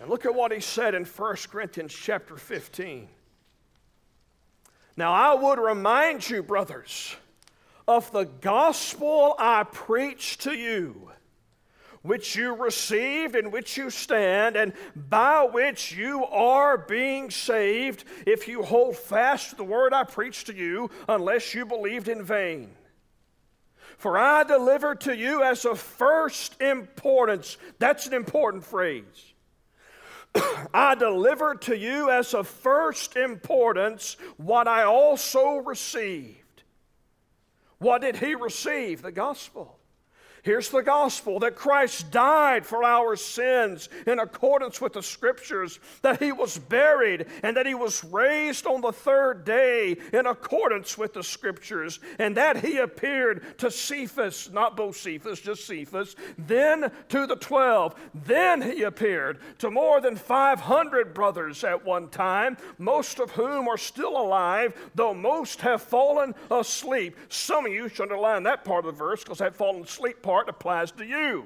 And 0.00 0.08
look 0.08 0.24
at 0.24 0.34
what 0.34 0.50
he 0.50 0.58
said 0.58 0.94
in 0.94 1.04
1 1.04 1.36
Corinthians 1.50 1.92
chapter 1.92 2.36
15. 2.36 3.08
Now, 4.96 5.12
I 5.12 5.34
would 5.34 5.58
remind 5.58 6.28
you, 6.28 6.42
brothers, 6.42 7.14
of 7.86 8.10
the 8.10 8.24
gospel 8.24 9.34
I 9.38 9.64
preached 9.64 10.40
to 10.42 10.54
you, 10.54 11.10
which 12.00 12.36
you 12.36 12.54
received, 12.54 13.36
in 13.36 13.50
which 13.50 13.76
you 13.76 13.90
stand, 13.90 14.56
and 14.56 14.72
by 14.96 15.42
which 15.42 15.92
you 15.92 16.24
are 16.24 16.78
being 16.78 17.30
saved, 17.30 18.04
if 18.26 18.48
you 18.48 18.62
hold 18.62 18.96
fast 18.96 19.50
to 19.50 19.56
the 19.56 19.64
word 19.64 19.92
I 19.92 20.04
preached 20.04 20.46
to 20.46 20.54
you, 20.54 20.90
unless 21.06 21.54
you 21.54 21.66
believed 21.66 22.08
in 22.08 22.24
vain. 22.24 22.70
For 24.02 24.18
I 24.18 24.42
delivered 24.42 25.02
to 25.02 25.16
you 25.16 25.44
as 25.44 25.64
of 25.64 25.78
first 25.78 26.60
importance. 26.60 27.56
That's 27.78 28.08
an 28.08 28.14
important 28.14 28.64
phrase. 28.64 29.32
I 30.74 30.96
delivered 30.96 31.62
to 31.62 31.78
you 31.78 32.10
as 32.10 32.34
of 32.34 32.48
first 32.48 33.14
importance 33.14 34.16
what 34.38 34.66
I 34.66 34.82
also 34.82 35.58
received. 35.58 36.64
What 37.78 38.00
did 38.00 38.16
he 38.16 38.34
receive? 38.34 39.02
The 39.02 39.12
gospel. 39.12 39.78
Here's 40.42 40.70
the 40.70 40.82
gospel 40.82 41.38
that 41.38 41.54
Christ 41.54 42.10
died 42.10 42.66
for 42.66 42.82
our 42.82 43.14
sins 43.14 43.88
in 44.08 44.18
accordance 44.18 44.80
with 44.80 44.94
the 44.94 45.02
scriptures, 45.02 45.78
that 46.02 46.20
he 46.20 46.32
was 46.32 46.58
buried, 46.58 47.26
and 47.44 47.56
that 47.56 47.64
he 47.64 47.74
was 47.74 48.02
raised 48.02 48.66
on 48.66 48.80
the 48.80 48.90
third 48.90 49.44
day 49.44 49.96
in 50.12 50.26
accordance 50.26 50.98
with 50.98 51.14
the 51.14 51.22
scriptures, 51.22 52.00
and 52.18 52.36
that 52.36 52.56
he 52.56 52.78
appeared 52.78 53.56
to 53.58 53.70
Cephas, 53.70 54.50
not 54.52 54.76
Bocephus, 54.76 55.40
just 55.40 55.64
Cephas, 55.64 56.16
then 56.36 56.90
to 57.10 57.28
the 57.28 57.36
twelve. 57.36 57.94
Then 58.12 58.62
he 58.62 58.82
appeared 58.82 59.38
to 59.58 59.70
more 59.70 60.00
than 60.00 60.16
500 60.16 61.14
brothers 61.14 61.62
at 61.62 61.84
one 61.84 62.08
time, 62.08 62.56
most 62.78 63.20
of 63.20 63.30
whom 63.30 63.68
are 63.68 63.78
still 63.78 64.20
alive, 64.20 64.74
though 64.96 65.14
most 65.14 65.60
have 65.60 65.82
fallen 65.82 66.34
asleep. 66.50 67.16
Some 67.28 67.66
of 67.66 67.72
you 67.72 67.88
should 67.88 68.10
underline 68.10 68.42
that 68.42 68.64
part 68.64 68.84
of 68.84 68.92
the 68.92 68.98
verse 68.98 69.22
because 69.22 69.38
that 69.38 69.54
fallen 69.54 69.82
asleep 69.82 70.20
part 70.20 70.31
part 70.32 70.48
applies 70.48 70.90
to 70.90 71.04
you. 71.04 71.44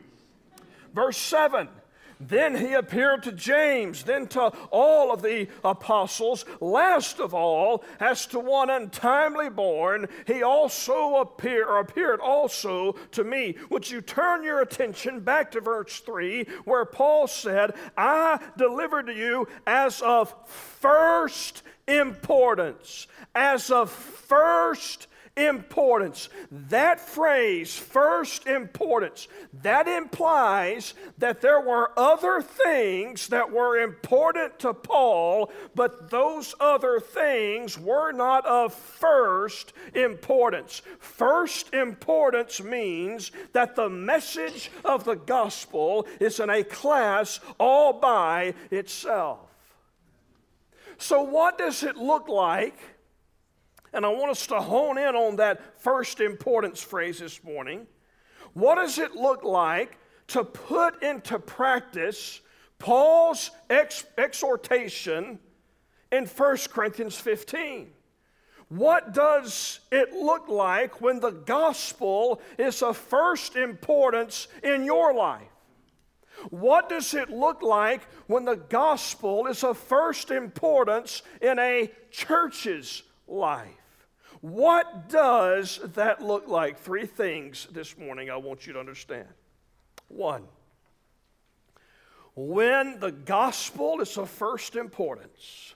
Verse 0.94 1.16
7 1.16 1.68
then 2.18 2.54
he 2.56 2.72
appeared 2.72 3.24
to 3.24 3.32
James, 3.32 4.04
then 4.04 4.26
to 4.28 4.50
all 4.70 5.12
of 5.12 5.20
the 5.20 5.48
apostles. 5.62 6.46
Last 6.62 7.20
of 7.20 7.34
all, 7.34 7.84
as 8.00 8.24
to 8.28 8.40
one 8.40 8.70
untimely 8.70 9.50
born, 9.50 10.08
he 10.26 10.42
also 10.42 11.16
appeared, 11.16 11.66
or 11.66 11.80
appeared 11.80 12.20
also 12.20 12.92
to 13.10 13.22
me. 13.22 13.56
Would 13.68 13.90
you 13.90 14.00
turn 14.00 14.44
your 14.44 14.62
attention 14.62 15.20
back 15.20 15.50
to 15.50 15.60
verse 15.60 16.00
3, 16.00 16.44
where 16.64 16.86
Paul 16.86 17.26
said, 17.26 17.74
I 17.98 18.40
delivered 18.56 19.08
to 19.08 19.14
you 19.14 19.46
as 19.66 20.00
of 20.00 20.34
first 20.48 21.64
importance, 21.86 23.08
as 23.34 23.70
of 23.70 23.90
first 23.90 25.06
importance. 25.36 26.28
That 26.50 26.98
phrase, 26.98 27.76
first 27.76 28.46
importance, 28.46 29.28
that 29.62 29.86
implies 29.86 30.94
that 31.18 31.40
there 31.40 31.60
were 31.60 31.92
other 31.96 32.40
things 32.40 33.28
that 33.28 33.50
were 33.50 33.78
important 33.78 34.58
to 34.60 34.72
Paul, 34.72 35.52
but 35.74 36.10
those 36.10 36.54
other 36.58 37.00
things 37.00 37.78
were 37.78 38.12
not 38.12 38.46
of 38.46 38.72
first 38.74 39.72
importance. 39.94 40.82
First 40.98 41.74
importance 41.74 42.62
means 42.62 43.30
that 43.52 43.76
the 43.76 43.90
message 43.90 44.70
of 44.84 45.04
the 45.04 45.16
gospel 45.16 46.06
is 46.18 46.40
in 46.40 46.50
a 46.50 46.64
class 46.64 47.40
all 47.58 47.92
by 47.92 48.54
itself. 48.70 49.40
So, 50.98 51.22
what 51.22 51.58
does 51.58 51.82
it 51.82 51.96
look 51.96 52.28
like? 52.28 52.95
And 53.96 54.04
I 54.04 54.10
want 54.10 54.30
us 54.30 54.46
to 54.48 54.60
hone 54.60 54.98
in 54.98 55.16
on 55.16 55.36
that 55.36 55.80
first 55.80 56.20
importance 56.20 56.82
phrase 56.82 57.20
this 57.20 57.42
morning. 57.42 57.86
What 58.52 58.74
does 58.74 58.98
it 58.98 59.14
look 59.14 59.42
like 59.42 59.96
to 60.28 60.44
put 60.44 61.02
into 61.02 61.38
practice 61.38 62.42
Paul's 62.78 63.50
ex- 63.70 64.04
exhortation 64.18 65.38
in 66.12 66.26
1 66.26 66.56
Corinthians 66.70 67.16
15? 67.16 67.90
What 68.68 69.14
does 69.14 69.80
it 69.90 70.12
look 70.12 70.46
like 70.48 71.00
when 71.00 71.18
the 71.20 71.30
gospel 71.30 72.42
is 72.58 72.82
of 72.82 72.98
first 72.98 73.56
importance 73.56 74.46
in 74.62 74.84
your 74.84 75.14
life? 75.14 75.48
What 76.50 76.90
does 76.90 77.14
it 77.14 77.30
look 77.30 77.62
like 77.62 78.02
when 78.26 78.44
the 78.44 78.56
gospel 78.56 79.46
is 79.46 79.64
of 79.64 79.78
first 79.78 80.30
importance 80.30 81.22
in 81.40 81.58
a 81.58 81.90
church's 82.10 83.02
life? 83.26 83.70
What 84.46 85.08
does 85.08 85.80
that 85.94 86.22
look 86.22 86.46
like? 86.46 86.78
Three 86.78 87.06
things 87.06 87.66
this 87.72 87.98
morning 87.98 88.30
I 88.30 88.36
want 88.36 88.64
you 88.64 88.74
to 88.74 88.78
understand. 88.78 89.26
One, 90.06 90.44
when 92.36 93.00
the 93.00 93.10
gospel 93.10 94.00
is 94.00 94.16
of 94.16 94.30
first 94.30 94.76
importance, 94.76 95.74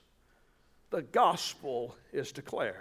the 0.89 1.01
gospel 1.01 1.97
is 2.13 2.31
declared. 2.31 2.75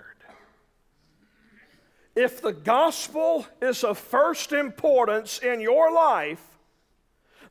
If 2.14 2.40
the 2.40 2.52
gospel 2.52 3.44
is 3.60 3.82
of 3.82 3.98
first 3.98 4.52
importance 4.52 5.40
in 5.40 5.60
your 5.60 5.92
life, 5.92 6.46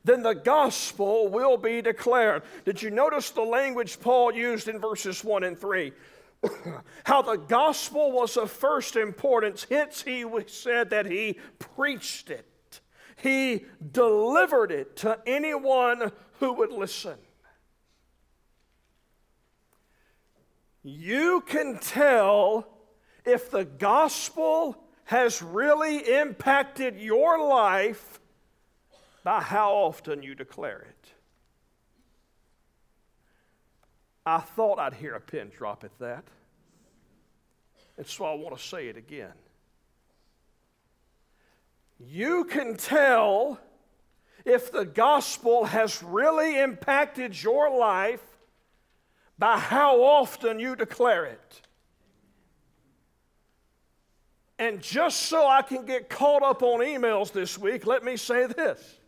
then 0.02 0.22
the 0.22 0.32
gospel 0.32 1.28
will 1.28 1.58
be 1.58 1.82
declared. 1.82 2.42
Did 2.64 2.80
you 2.80 2.88
notice 2.88 3.32
the 3.32 3.42
language 3.42 4.00
Paul 4.00 4.32
used 4.32 4.66
in 4.66 4.78
verses 4.78 5.22
1 5.22 5.44
and 5.44 5.58
3? 5.58 5.92
how 7.04 7.22
the 7.22 7.36
gospel 7.36 8.12
was 8.12 8.36
of 8.36 8.50
first 8.50 8.96
importance. 8.96 9.66
Hence, 9.68 10.02
he 10.02 10.24
said 10.46 10.90
that 10.90 11.06
he 11.06 11.38
preached 11.58 12.30
it. 12.30 12.80
He 13.16 13.66
delivered 13.92 14.72
it 14.72 14.96
to 14.96 15.18
anyone 15.26 16.12
who 16.38 16.52
would 16.54 16.72
listen. 16.72 17.18
You 20.82 21.42
can 21.42 21.78
tell 21.78 22.66
if 23.26 23.50
the 23.50 23.66
gospel 23.66 24.82
has 25.04 25.42
really 25.42 25.98
impacted 25.98 26.98
your 26.98 27.38
life 27.46 28.20
by 29.22 29.42
how 29.42 29.72
often 29.74 30.22
you 30.22 30.34
declare 30.34 30.86
it. 30.88 30.99
I 34.26 34.38
thought 34.38 34.78
I'd 34.78 34.94
hear 34.94 35.14
a 35.14 35.20
pin 35.20 35.50
drop 35.56 35.84
at 35.84 35.98
that. 35.98 36.24
And 37.96 38.06
so 38.06 38.24
I 38.24 38.34
want 38.34 38.56
to 38.56 38.62
say 38.62 38.88
it 38.88 38.96
again. 38.96 39.32
You 41.98 42.44
can 42.44 42.76
tell 42.76 43.60
if 44.44 44.72
the 44.72 44.84
gospel 44.84 45.64
has 45.64 46.02
really 46.02 46.58
impacted 46.58 47.40
your 47.42 47.76
life 47.76 48.22
by 49.38 49.58
how 49.58 50.02
often 50.02 50.58
you 50.58 50.76
declare 50.76 51.26
it. 51.26 51.62
And 54.58 54.82
just 54.82 55.22
so 55.22 55.46
I 55.46 55.62
can 55.62 55.86
get 55.86 56.10
caught 56.10 56.42
up 56.42 56.62
on 56.62 56.80
emails 56.80 57.32
this 57.32 57.58
week, 57.58 57.86
let 57.86 58.04
me 58.04 58.16
say 58.16 58.46
this. 58.46 58.98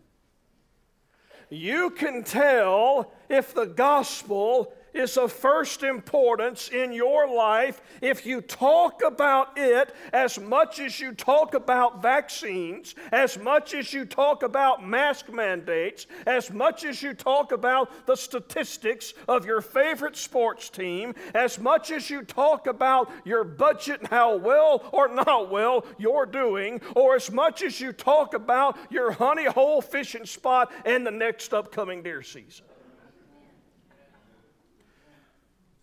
You 1.51 1.91
can 1.91 2.25
tell 2.25 3.13
if 3.29 3.53
the 3.53 3.67
gospel 3.67 4.73
is 4.95 5.17
of 5.17 5.33
first 5.33 5.83
importance 5.83 6.69
in 6.69 6.93
your 6.93 7.33
life 7.33 7.81
if 8.01 8.27
you 8.27 8.41
talk 8.41 9.03
about 9.05 9.57
it 9.57 9.95
as 10.13 10.39
much 10.39 10.81
as 10.81 11.01
you 11.01 11.13
talk 11.13 11.55
about 11.55 12.03
vaccines, 12.03 12.95
as 13.11 13.39
much 13.39 13.75
as 13.75 13.93
you 13.93 14.05
talk 14.05 14.43
about 14.43 14.87
mask 14.87 15.31
mandates, 15.31 16.07
as 16.27 16.51
much 16.51 16.85
as 16.85 17.03
you 17.03 17.15
talk 17.15 17.53
about 17.53 18.07
the 18.07 18.17
statistics 18.17 19.15
of 19.29 19.47
your 19.47 19.61
favorite 19.61 20.17
sports 20.17 20.69
team, 20.69 21.15
as 21.35 21.59
much 21.59 21.91
as 21.91 22.11
you 22.11 22.23
talk 22.23 22.67
about 22.67 23.11
your 23.25 23.45
budget 23.45 24.01
and 24.01 24.09
how 24.09 24.37
well 24.37 24.89
or 24.93 25.09
not 25.09 25.51
well 25.51 25.85
you're 25.99 26.27
doing, 26.27 26.81
or 26.95 27.15
as 27.15 27.31
much 27.31 27.63
as 27.63 27.81
you 27.81 27.93
talk 27.93 28.35
about 28.35 28.77
your 28.91 29.13
honey 29.13 29.45
hole 29.45 29.81
fishing 29.81 30.27
spot 30.27 30.73
and 30.85 31.07
the 31.07 31.11
next 31.11 31.53
upcoming 31.55 32.03
deer 32.03 32.23
season. 32.23 32.65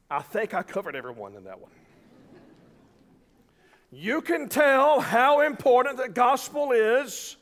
I 0.10 0.22
think 0.22 0.54
I 0.54 0.64
covered 0.64 0.96
everyone 0.96 1.36
in 1.36 1.44
that 1.44 1.60
one. 1.60 1.72
You 3.92 4.22
can 4.22 4.50
tell 4.50 5.00
how 5.00 5.42
important 5.42 5.98
the 5.98 6.10
gospel 6.10 6.72
is 6.72 7.38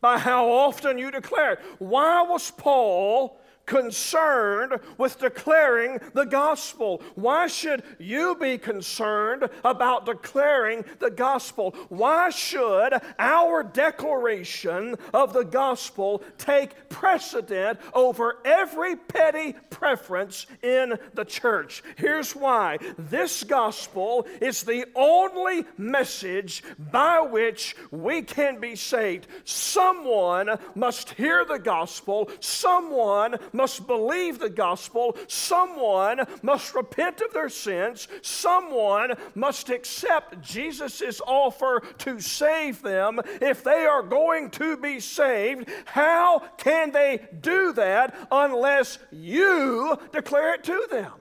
by 0.00 0.18
how 0.18 0.48
often 0.48 0.98
you 0.98 1.10
declare 1.10 1.54
it. 1.54 1.60
Why 1.78 2.22
was 2.22 2.50
Paul 2.50 3.40
concerned 3.66 4.80
with 4.96 5.18
declaring 5.18 5.98
the 6.14 6.24
gospel? 6.24 7.02
Why 7.14 7.48
should 7.48 7.82
you 7.98 8.36
be 8.40 8.58
concerned 8.58 9.48
about 9.64 10.06
declaring 10.06 10.84
the 11.00 11.10
gospel? 11.10 11.74
Why 11.88 12.30
should 12.30 12.94
our 13.18 13.62
declaration 13.62 14.96
of 15.12 15.32
the 15.32 15.44
gospel 15.44 16.22
take 16.38 16.88
precedent 16.88 17.78
over 17.92 18.38
every 18.44 18.96
petty 18.96 19.54
preference 19.70 20.46
in 20.62 20.98
the 21.14 21.24
church? 21.24 21.82
Here's 21.96 22.34
why 22.34 22.78
this 22.96 23.44
gospel 23.44 24.26
is 24.40 24.62
the 24.62 24.86
only 24.94 25.64
message 25.76 26.62
by 26.78 27.20
which 27.20 27.76
we 27.90 28.22
can 28.22 28.60
be 28.60 28.76
saved. 28.76 29.26
Someone 29.44 30.58
must 30.74 31.10
hear 31.10 31.44
the 31.44 31.58
gospel, 31.58 32.30
someone 32.40 33.36
must 33.56 33.86
believe 33.86 34.38
the 34.38 34.50
gospel, 34.50 35.16
someone 35.26 36.24
must 36.42 36.74
repent 36.74 37.20
of 37.20 37.32
their 37.32 37.48
sins, 37.48 38.06
someone 38.22 39.14
must 39.34 39.70
accept 39.70 40.40
Jesus' 40.40 41.20
offer 41.26 41.82
to 41.98 42.20
save 42.20 42.82
them. 42.82 43.20
If 43.40 43.64
they 43.64 43.86
are 43.86 44.02
going 44.02 44.50
to 44.50 44.76
be 44.76 45.00
saved, 45.00 45.68
how 45.86 46.40
can 46.58 46.92
they 46.92 47.26
do 47.40 47.72
that 47.72 48.14
unless 48.30 48.98
you 49.10 49.98
declare 50.12 50.54
it 50.54 50.64
to 50.64 50.86
them? 50.90 51.12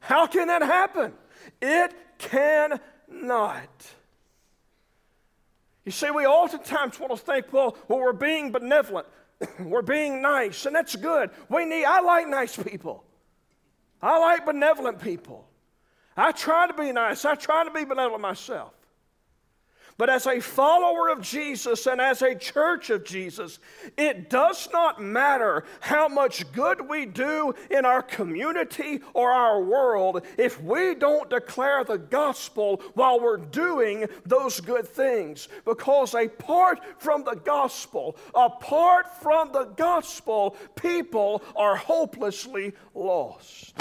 How 0.00 0.26
can 0.26 0.48
that 0.48 0.62
happen? 0.62 1.12
It 1.60 1.92
cannot. 2.18 3.68
You 5.84 5.92
see, 5.92 6.10
we 6.10 6.26
oftentimes 6.26 6.98
want 7.00 7.12
to 7.12 7.18
think, 7.18 7.52
well, 7.52 7.76
well, 7.88 7.98
we're 7.98 8.12
being 8.12 8.52
benevolent. 8.52 9.06
We're 9.60 9.82
being 9.82 10.22
nice, 10.22 10.66
and 10.66 10.74
that's 10.74 10.96
good. 10.96 11.30
We 11.48 11.64
need, 11.64 11.84
I 11.84 12.00
like 12.00 12.28
nice 12.28 12.56
people. 12.56 13.04
I 14.00 14.18
like 14.18 14.44
benevolent 14.44 15.00
people. 15.00 15.48
I 16.16 16.32
try 16.32 16.66
to 16.66 16.74
be 16.74 16.92
nice. 16.92 17.24
I 17.24 17.34
try 17.34 17.64
to 17.64 17.70
be 17.70 17.84
benevolent 17.84 18.20
myself. 18.20 18.72
But 19.98 20.10
as 20.10 20.26
a 20.26 20.40
follower 20.40 21.10
of 21.10 21.20
Jesus 21.20 21.86
and 21.86 22.00
as 22.00 22.22
a 22.22 22.34
church 22.34 22.90
of 22.90 23.04
Jesus, 23.04 23.58
it 23.96 24.30
does 24.30 24.68
not 24.72 25.02
matter 25.02 25.64
how 25.80 26.08
much 26.08 26.50
good 26.52 26.88
we 26.88 27.06
do 27.06 27.54
in 27.70 27.84
our 27.84 28.02
community 28.02 29.00
or 29.14 29.30
our 29.30 29.62
world 29.62 30.24
if 30.38 30.60
we 30.62 30.94
don't 30.94 31.28
declare 31.30 31.84
the 31.84 31.98
gospel 31.98 32.82
while 32.94 33.20
we're 33.20 33.36
doing 33.36 34.06
those 34.24 34.60
good 34.60 34.88
things. 34.88 35.48
Because 35.64 36.14
apart 36.14 36.80
from 36.98 37.24
the 37.24 37.36
gospel, 37.36 38.16
apart 38.34 39.22
from 39.22 39.52
the 39.52 39.64
gospel, 39.76 40.56
people 40.74 41.42
are 41.54 41.76
hopelessly 41.76 42.72
lost. 42.94 43.74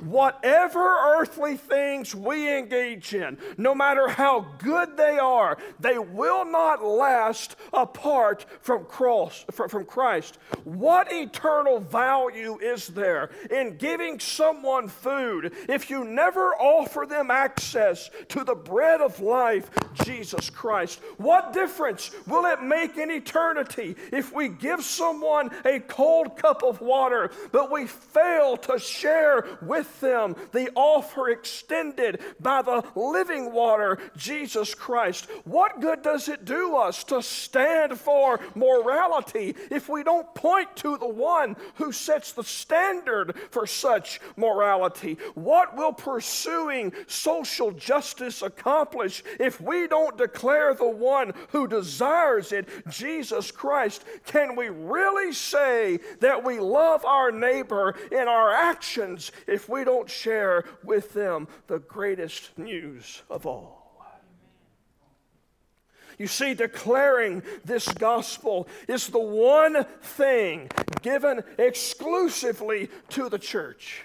Whatever 0.00 0.80
earthly 1.18 1.56
things 1.56 2.14
we 2.14 2.56
engage 2.56 3.14
in, 3.14 3.38
no 3.56 3.74
matter 3.74 4.08
how 4.08 4.46
good 4.58 4.96
they 4.96 5.18
are, 5.18 5.58
they 5.80 5.98
will 5.98 6.44
not 6.44 6.84
last 6.84 7.56
apart 7.72 8.46
from, 8.60 8.84
cross, 8.84 9.44
from 9.50 9.84
Christ. 9.84 10.38
What 10.64 11.12
eternal 11.12 11.80
value 11.80 12.58
is 12.58 12.88
there 12.88 13.30
in 13.50 13.76
giving 13.76 14.18
someone 14.18 14.88
food 14.88 15.52
if 15.68 15.90
you 15.90 16.04
never 16.04 16.54
offer 16.54 17.06
them 17.08 17.30
access 17.30 18.10
to 18.28 18.44
the 18.44 18.54
bread 18.54 19.00
of 19.00 19.20
life, 19.20 19.70
Jesus 20.04 20.50
Christ? 20.50 21.00
What 21.16 21.52
difference 21.52 22.10
will 22.26 22.46
it 22.46 22.62
make 22.62 22.96
in 22.96 23.10
eternity 23.10 23.96
if 24.12 24.32
we 24.32 24.48
give 24.48 24.82
someone 24.82 25.50
a 25.64 25.80
cold 25.80 26.36
cup 26.36 26.62
of 26.62 26.80
water, 26.80 27.30
but 27.50 27.70
we 27.70 27.86
fail 27.86 28.56
to 28.58 28.78
share 28.78 29.46
with 29.72 30.00
them 30.00 30.36
the 30.52 30.70
offer 30.74 31.30
extended 31.30 32.20
by 32.38 32.60
the 32.60 32.84
living 32.94 33.54
water, 33.54 33.98
Jesus 34.18 34.74
Christ. 34.74 35.26
What 35.44 35.80
good 35.80 36.02
does 36.02 36.28
it 36.28 36.44
do 36.44 36.76
us 36.76 37.04
to 37.04 37.22
stand 37.22 37.98
for 37.98 38.38
morality 38.54 39.56
if 39.70 39.88
we 39.88 40.04
don't 40.04 40.32
point 40.34 40.76
to 40.76 40.98
the 40.98 41.08
one 41.08 41.56
who 41.76 41.90
sets 41.90 42.32
the 42.32 42.44
standard 42.44 43.34
for 43.50 43.66
such 43.66 44.20
morality? 44.36 45.16
What 45.32 45.74
will 45.74 45.94
pursuing 45.94 46.92
social 47.06 47.70
justice 47.70 48.42
accomplish 48.42 49.24
if 49.40 49.58
we 49.58 49.86
don't 49.86 50.18
declare 50.18 50.74
the 50.74 50.90
one 50.90 51.32
who 51.48 51.66
desires 51.66 52.52
it, 52.52 52.68
Jesus 52.90 53.50
Christ? 53.50 54.04
Can 54.26 54.54
we 54.54 54.68
really 54.68 55.32
say 55.32 55.98
that 56.20 56.44
we 56.44 56.60
love 56.60 57.06
our 57.06 57.32
neighbor 57.32 57.94
in 58.10 58.28
our 58.28 58.52
actions 58.52 59.32
if 59.46 59.61
we 59.68 59.84
don't 59.84 60.08
share 60.08 60.64
with 60.84 61.12
them 61.12 61.48
the 61.66 61.78
greatest 61.78 62.56
news 62.58 63.22
of 63.30 63.46
all. 63.46 63.82
You 66.18 66.26
see, 66.26 66.54
declaring 66.54 67.42
this 67.64 67.88
gospel 67.88 68.68
is 68.86 69.08
the 69.08 69.18
one 69.18 69.84
thing 70.02 70.68
given 71.00 71.42
exclusively 71.58 72.90
to 73.10 73.28
the 73.28 73.38
church. 73.38 74.04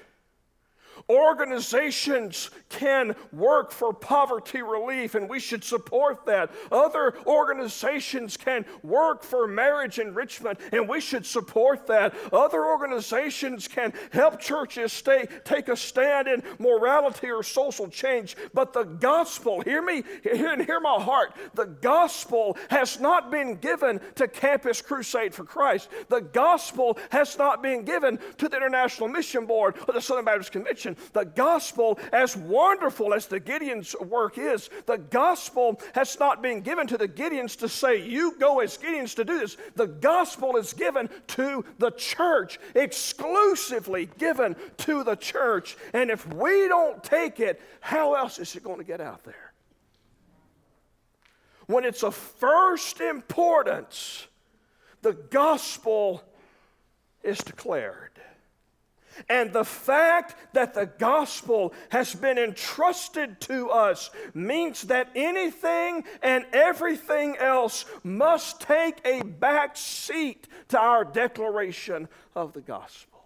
Organizations 1.09 2.49
can 2.67 3.15
work 3.31 3.71
for 3.71 3.93
poverty 3.93 4.61
relief, 4.61 5.15
and 5.15 5.29
we 5.29 5.39
should 5.39 5.63
support 5.63 6.25
that. 6.25 6.51
Other 6.69 7.15
organizations 7.25 8.35
can 8.35 8.65
work 8.83 9.23
for 9.23 9.47
marriage 9.47 9.99
enrichment, 9.99 10.59
and 10.73 10.89
we 10.89 10.99
should 10.99 11.25
support 11.25 11.87
that. 11.87 12.13
Other 12.33 12.65
organizations 12.65 13.69
can 13.69 13.93
help 14.11 14.41
churches 14.41 14.91
stay, 14.91 15.27
take 15.45 15.69
a 15.69 15.77
stand 15.77 16.27
in 16.27 16.43
morality 16.59 17.31
or 17.31 17.41
social 17.41 17.87
change. 17.87 18.35
But 18.53 18.73
the 18.73 18.83
gospel, 18.83 19.61
hear 19.61 19.81
me, 19.81 20.03
and 20.29 20.65
hear 20.65 20.81
my 20.81 21.01
heart, 21.01 21.33
the 21.53 21.67
gospel 21.67 22.57
has 22.69 22.99
not 22.99 23.31
been 23.31 23.55
given 23.55 24.01
to 24.15 24.27
Campus 24.27 24.81
Crusade 24.81 25.33
for 25.33 25.45
Christ. 25.45 25.87
The 26.09 26.21
gospel 26.21 26.97
has 27.11 27.37
not 27.37 27.63
been 27.63 27.85
given 27.85 28.19
to 28.39 28.49
the 28.49 28.57
International 28.57 29.07
Mission 29.07 29.45
Board 29.45 29.75
or 29.87 29.93
the 29.93 30.01
Southern 30.01 30.25
Baptist 30.25 30.51
Convention. 30.51 30.96
The 31.13 31.25
gospel, 31.25 31.99
as 32.11 32.35
wonderful 32.35 33.13
as 33.13 33.27
the 33.27 33.39
Gideon's 33.39 33.95
work 33.99 34.37
is, 34.37 34.69
the 34.85 34.97
gospel 34.97 35.79
has 35.93 36.19
not 36.19 36.41
been 36.41 36.61
given 36.61 36.87
to 36.87 36.97
the 36.97 37.07
Gideons 37.07 37.57
to 37.59 37.69
say, 37.69 38.07
You 38.07 38.35
go 38.39 38.59
as 38.59 38.77
Gideons 38.77 39.15
to 39.15 39.25
do 39.25 39.39
this. 39.39 39.57
The 39.75 39.87
gospel 39.87 40.57
is 40.57 40.73
given 40.73 41.09
to 41.27 41.65
the 41.79 41.91
church, 41.91 42.59
exclusively 42.75 44.09
given 44.17 44.55
to 44.77 45.03
the 45.03 45.15
church. 45.15 45.77
And 45.93 46.09
if 46.09 46.27
we 46.33 46.67
don't 46.67 47.03
take 47.03 47.39
it, 47.39 47.61
how 47.79 48.15
else 48.15 48.39
is 48.39 48.55
it 48.55 48.63
going 48.63 48.79
to 48.79 48.83
get 48.83 49.01
out 49.01 49.23
there? 49.23 49.53
When 51.67 51.83
it's 51.83 52.03
of 52.03 52.15
first 52.15 53.01
importance, 53.01 54.27
the 55.01 55.13
gospel 55.13 56.23
is 57.23 57.37
declared. 57.39 58.06
And 59.29 59.51
the 59.51 59.65
fact 59.65 60.35
that 60.53 60.73
the 60.73 60.85
gospel 60.85 61.73
has 61.89 62.13
been 62.13 62.37
entrusted 62.37 63.39
to 63.41 63.69
us 63.69 64.09
means 64.33 64.83
that 64.83 65.09
anything 65.15 66.03
and 66.21 66.45
everything 66.53 67.37
else 67.37 67.85
must 68.03 68.61
take 68.61 68.99
a 69.05 69.23
back 69.23 69.77
seat 69.77 70.47
to 70.69 70.79
our 70.79 71.03
declaration 71.03 72.07
of 72.35 72.53
the 72.53 72.61
gospel. 72.61 73.19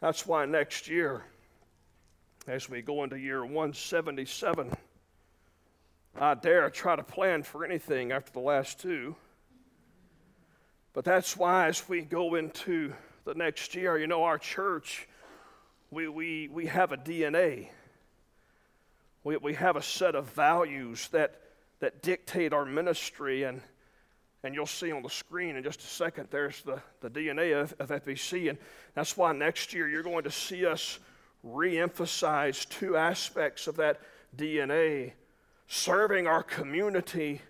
That's 0.00 0.26
why 0.26 0.46
next 0.46 0.88
year, 0.88 1.22
as 2.46 2.68
we 2.68 2.82
go 2.82 3.04
into 3.04 3.18
year 3.18 3.44
177, 3.44 4.72
I 6.18 6.34
dare 6.34 6.68
try 6.70 6.96
to 6.96 7.02
plan 7.02 7.42
for 7.42 7.64
anything 7.64 8.12
after 8.12 8.32
the 8.32 8.40
last 8.40 8.80
two. 8.80 9.14
But 10.92 11.04
that's 11.04 11.36
why, 11.36 11.68
as 11.68 11.88
we 11.88 12.00
go 12.00 12.34
into 12.34 12.92
the 13.24 13.34
next 13.34 13.74
year, 13.74 13.98
you 13.98 14.06
know, 14.06 14.24
our 14.24 14.38
church, 14.38 15.08
we, 15.90 16.08
we, 16.08 16.48
we 16.48 16.66
have 16.66 16.92
a 16.92 16.96
DNA. 16.96 17.68
We, 19.24 19.36
we 19.36 19.54
have 19.54 19.76
a 19.76 19.82
set 19.82 20.14
of 20.14 20.30
values 20.32 21.08
that, 21.08 21.40
that 21.80 22.02
dictate 22.02 22.52
our 22.52 22.64
ministry. 22.64 23.42
And, 23.42 23.60
and 24.42 24.54
you'll 24.54 24.66
see 24.66 24.92
on 24.92 25.02
the 25.02 25.10
screen 25.10 25.56
in 25.56 25.62
just 25.62 25.80
a 25.80 25.86
second, 25.86 26.28
there's 26.30 26.62
the, 26.62 26.80
the 27.00 27.10
DNA 27.10 27.60
of, 27.60 27.74
of 27.78 28.04
FBC. 28.04 28.48
And 28.48 28.58
that's 28.94 29.16
why 29.16 29.32
next 29.32 29.74
year 29.74 29.88
you're 29.88 30.02
going 30.02 30.24
to 30.24 30.30
see 30.30 30.64
us 30.64 30.98
re 31.42 31.78
emphasize 31.78 32.64
two 32.66 32.96
aspects 32.96 33.66
of 33.66 33.76
that 33.76 34.00
DNA 34.36 35.12
serving 35.66 36.26
our 36.26 36.42
community 36.42 37.40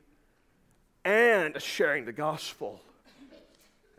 and 1.05 1.61
sharing 1.61 2.05
the 2.05 2.13
gospel 2.13 2.81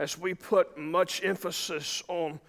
as 0.02 0.18
we 0.18 0.34
put 0.34 0.76
much 0.80 1.24
emphasis 1.24 2.02
on 2.08 2.40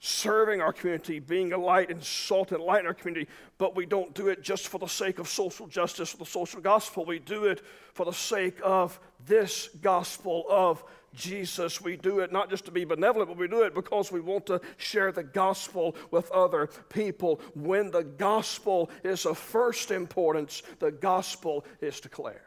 serving 0.00 0.60
our 0.60 0.72
community, 0.72 1.20
being 1.20 1.52
a 1.52 1.56
light 1.56 1.90
and 1.90 2.02
salt 2.02 2.50
and 2.50 2.60
light 2.60 2.80
in 2.80 2.86
our 2.88 2.92
community, 2.92 3.30
but 3.56 3.76
we 3.76 3.86
don't 3.86 4.12
do 4.14 4.26
it 4.26 4.42
just 4.42 4.66
for 4.66 4.78
the 4.78 4.88
sake 4.88 5.20
of 5.20 5.28
social 5.28 5.68
justice 5.68 6.12
or 6.12 6.16
the 6.16 6.26
social 6.26 6.60
gospel. 6.60 7.04
We 7.04 7.20
do 7.20 7.44
it 7.44 7.62
for 7.94 8.04
the 8.04 8.12
sake 8.12 8.58
of 8.64 8.98
this 9.24 9.68
gospel 9.80 10.44
of 10.48 10.82
Jesus. 11.14 11.80
We 11.80 11.96
do 11.96 12.18
it 12.18 12.32
not 12.32 12.50
just 12.50 12.64
to 12.64 12.72
be 12.72 12.84
benevolent, 12.84 13.28
but 13.28 13.38
we 13.38 13.46
do 13.46 13.62
it 13.62 13.76
because 13.76 14.10
we 14.10 14.20
want 14.20 14.46
to 14.46 14.60
share 14.76 15.12
the 15.12 15.22
gospel 15.22 15.94
with 16.10 16.28
other 16.32 16.68
people. 16.88 17.40
When 17.54 17.92
the 17.92 18.02
gospel 18.02 18.90
is 19.04 19.24
of 19.24 19.38
first 19.38 19.92
importance, 19.92 20.64
the 20.80 20.90
gospel 20.90 21.64
is 21.80 22.00
declared. 22.00 22.40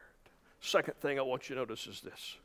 Second 0.60 0.96
thing 0.96 1.20
I 1.20 1.22
want 1.22 1.48
you 1.48 1.56
to 1.56 1.62
notice 1.62 1.88
is 1.88 2.02
this 2.02 2.36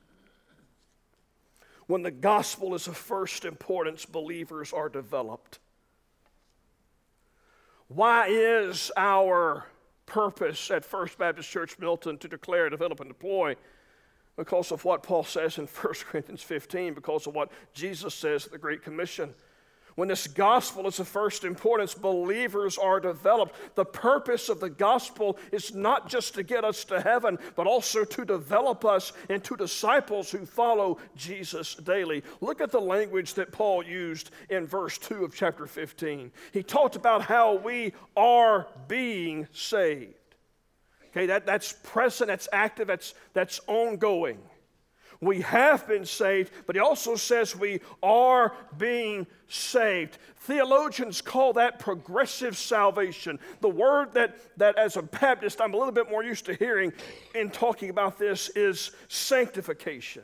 when 1.90 2.02
the 2.02 2.10
gospel 2.12 2.76
is 2.76 2.86
of 2.86 2.96
first 2.96 3.44
importance, 3.44 4.06
believers 4.06 4.72
are 4.72 4.88
developed. 4.88 5.58
Why 7.88 8.28
is 8.28 8.92
our 8.96 9.66
purpose 10.06 10.70
at 10.70 10.84
First 10.84 11.18
Baptist 11.18 11.50
Church 11.50 11.76
Milton 11.80 12.16
to 12.18 12.28
declare, 12.28 12.70
develop, 12.70 13.00
and 13.00 13.10
deploy? 13.10 13.56
Because 14.36 14.70
of 14.70 14.84
what 14.84 15.02
Paul 15.02 15.24
says 15.24 15.58
in 15.58 15.66
1 15.82 15.94
Corinthians 16.08 16.42
15, 16.42 16.94
because 16.94 17.26
of 17.26 17.34
what 17.34 17.50
Jesus 17.74 18.14
says 18.14 18.44
the 18.44 18.56
Great 18.56 18.84
Commission. 18.84 19.34
When 20.00 20.08
this 20.08 20.26
gospel 20.28 20.86
is 20.86 20.98
of 20.98 21.08
first 21.08 21.44
importance, 21.44 21.92
believers 21.92 22.78
are 22.78 23.00
developed. 23.00 23.54
The 23.74 23.84
purpose 23.84 24.48
of 24.48 24.58
the 24.58 24.70
gospel 24.70 25.36
is 25.52 25.74
not 25.74 26.08
just 26.08 26.32
to 26.36 26.42
get 26.42 26.64
us 26.64 26.84
to 26.84 27.02
heaven, 27.02 27.38
but 27.54 27.66
also 27.66 28.06
to 28.06 28.24
develop 28.24 28.86
us 28.86 29.12
into 29.28 29.56
disciples 29.56 30.30
who 30.30 30.46
follow 30.46 30.96
Jesus 31.16 31.74
daily. 31.74 32.22
Look 32.40 32.62
at 32.62 32.70
the 32.70 32.80
language 32.80 33.34
that 33.34 33.52
Paul 33.52 33.84
used 33.84 34.30
in 34.48 34.66
verse 34.66 34.96
2 34.96 35.22
of 35.22 35.34
chapter 35.34 35.66
15. 35.66 36.32
He 36.50 36.62
talked 36.62 36.96
about 36.96 37.20
how 37.20 37.56
we 37.56 37.92
are 38.16 38.68
being 38.88 39.48
saved. 39.52 40.14
Okay, 41.10 41.26
that, 41.26 41.44
that's 41.44 41.74
present, 41.82 42.28
that's 42.28 42.48
active, 42.54 42.86
that's, 42.86 43.12
that's 43.34 43.60
ongoing. 43.66 44.38
We 45.20 45.42
have 45.42 45.86
been 45.86 46.06
saved, 46.06 46.52
but 46.66 46.74
he 46.74 46.80
also 46.80 47.14
says 47.14 47.54
we 47.54 47.80
are 48.02 48.54
being 48.78 49.26
saved. 49.48 50.16
Theologians 50.38 51.20
call 51.20 51.52
that 51.54 51.78
progressive 51.78 52.56
salvation. 52.56 53.38
The 53.60 53.68
word 53.68 54.14
that, 54.14 54.36
that 54.56 54.78
as 54.78 54.96
a 54.96 55.02
Baptist 55.02 55.60
I'm 55.60 55.74
a 55.74 55.76
little 55.76 55.92
bit 55.92 56.10
more 56.10 56.24
used 56.24 56.46
to 56.46 56.54
hearing 56.54 56.92
in 57.34 57.50
talking 57.50 57.90
about 57.90 58.18
this 58.18 58.48
is 58.50 58.92
sanctification. 59.08 60.22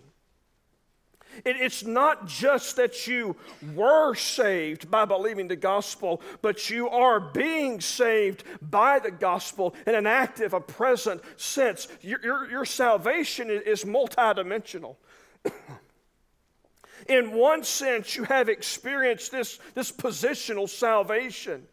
It, 1.45 1.57
it's 1.57 1.85
not 1.85 2.27
just 2.27 2.77
that 2.77 3.07
you 3.07 3.37
were 3.75 4.15
saved 4.15 4.91
by 4.91 5.05
believing 5.05 5.49
the 5.49 5.57
gospel, 5.57 6.23
but 6.43 6.71
you 6.71 6.89
are 6.89 7.21
being 7.21 7.81
saved 7.81 8.45
by 8.63 8.99
the 8.99 9.11
gospel 9.11 9.75
in 9.87 9.95
an 9.95 10.07
active, 10.07 10.53
a 10.53 10.61
present 10.61 11.23
sense. 11.37 11.89
Your, 12.01 12.21
your, 12.23 12.51
your 12.51 12.65
salvation 12.65 13.51
is 13.51 13.85
multidimensional. 13.85 14.97
in 17.09 17.33
one 17.33 17.65
sense, 17.65 18.17
you 18.17 18.25
have 18.25 18.49
experienced 18.49 19.33
this, 19.33 19.59
this 19.75 19.93
positional 19.93 20.69
salvation. 20.69 21.67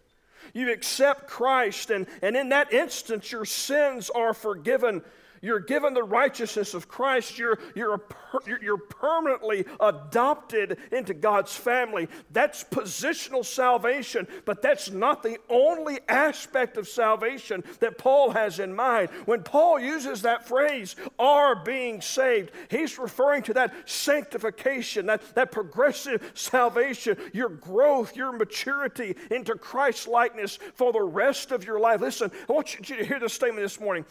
You 0.53 0.71
accept 0.71 1.27
Christ, 1.27 1.89
and, 1.89 2.05
and 2.21 2.35
in 2.35 2.49
that 2.49 2.73
instance, 2.73 3.31
your 3.31 3.45
sins 3.45 4.09
are 4.09 4.33
forgiven 4.33 5.01
you're 5.43 5.59
given 5.59 5.93
the 5.93 6.03
righteousness 6.03 6.73
of 6.73 6.87
Christ. 6.87 7.37
You're, 7.37 7.59
you're, 7.75 7.97
per, 7.97 8.39
you're 8.61 8.77
permanently 8.77 9.65
adopted 9.77 10.77
into 10.93 11.13
God's 11.13 11.53
family. 11.53 12.07
That's 12.31 12.63
positional 12.63 13.43
salvation, 13.43 14.25
but 14.45 14.61
that's 14.61 14.89
not 14.89 15.21
the 15.21 15.37
only 15.49 15.99
aspect 16.07 16.77
of 16.77 16.87
salvation 16.87 17.61
that 17.81 17.97
Paul 17.97 18.31
has 18.31 18.59
in 18.59 18.73
mind. 18.73 19.09
When 19.25 19.43
Paul 19.43 19.81
uses 19.81 20.21
that 20.21 20.47
phrase, 20.47 20.95
are 21.19 21.57
being 21.57 21.99
saved, 21.99 22.51
he's 22.69 22.97
referring 22.97 23.43
to 23.43 23.53
that 23.55 23.73
sanctification, 23.89 25.07
that, 25.07 25.35
that 25.35 25.51
progressive 25.51 26.31
salvation, 26.35 27.17
your 27.33 27.49
growth, 27.49 28.15
your 28.15 28.31
maturity 28.31 29.17
into 29.29 29.55
Christ 29.55 30.07
likeness 30.07 30.57
for 30.75 30.93
the 30.93 31.01
rest 31.01 31.51
of 31.51 31.65
your 31.65 31.81
life. 31.81 31.99
Listen, 31.99 32.31
I 32.49 32.53
want 32.53 32.73
you 32.79 32.95
to 32.95 33.05
hear 33.05 33.19
this 33.19 33.33
statement 33.33 33.65
this 33.65 33.81
morning. 33.81 34.05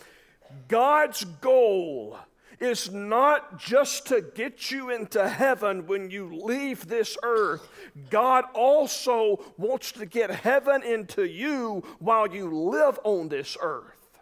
God's 0.68 1.24
goal 1.24 2.18
is 2.60 2.92
not 2.92 3.58
just 3.58 4.06
to 4.06 4.20
get 4.20 4.70
you 4.70 4.90
into 4.90 5.28
heaven 5.28 5.86
when 5.86 6.10
you 6.10 6.32
leave 6.32 6.86
this 6.86 7.18
earth. 7.22 7.68
God 8.08 8.44
also 8.54 9.44
wants 9.58 9.92
to 9.92 10.06
get 10.06 10.30
heaven 10.30 10.82
into 10.82 11.24
you 11.24 11.82
while 11.98 12.32
you 12.32 12.52
live 12.70 13.00
on 13.02 13.28
this 13.28 13.56
earth. 13.60 14.20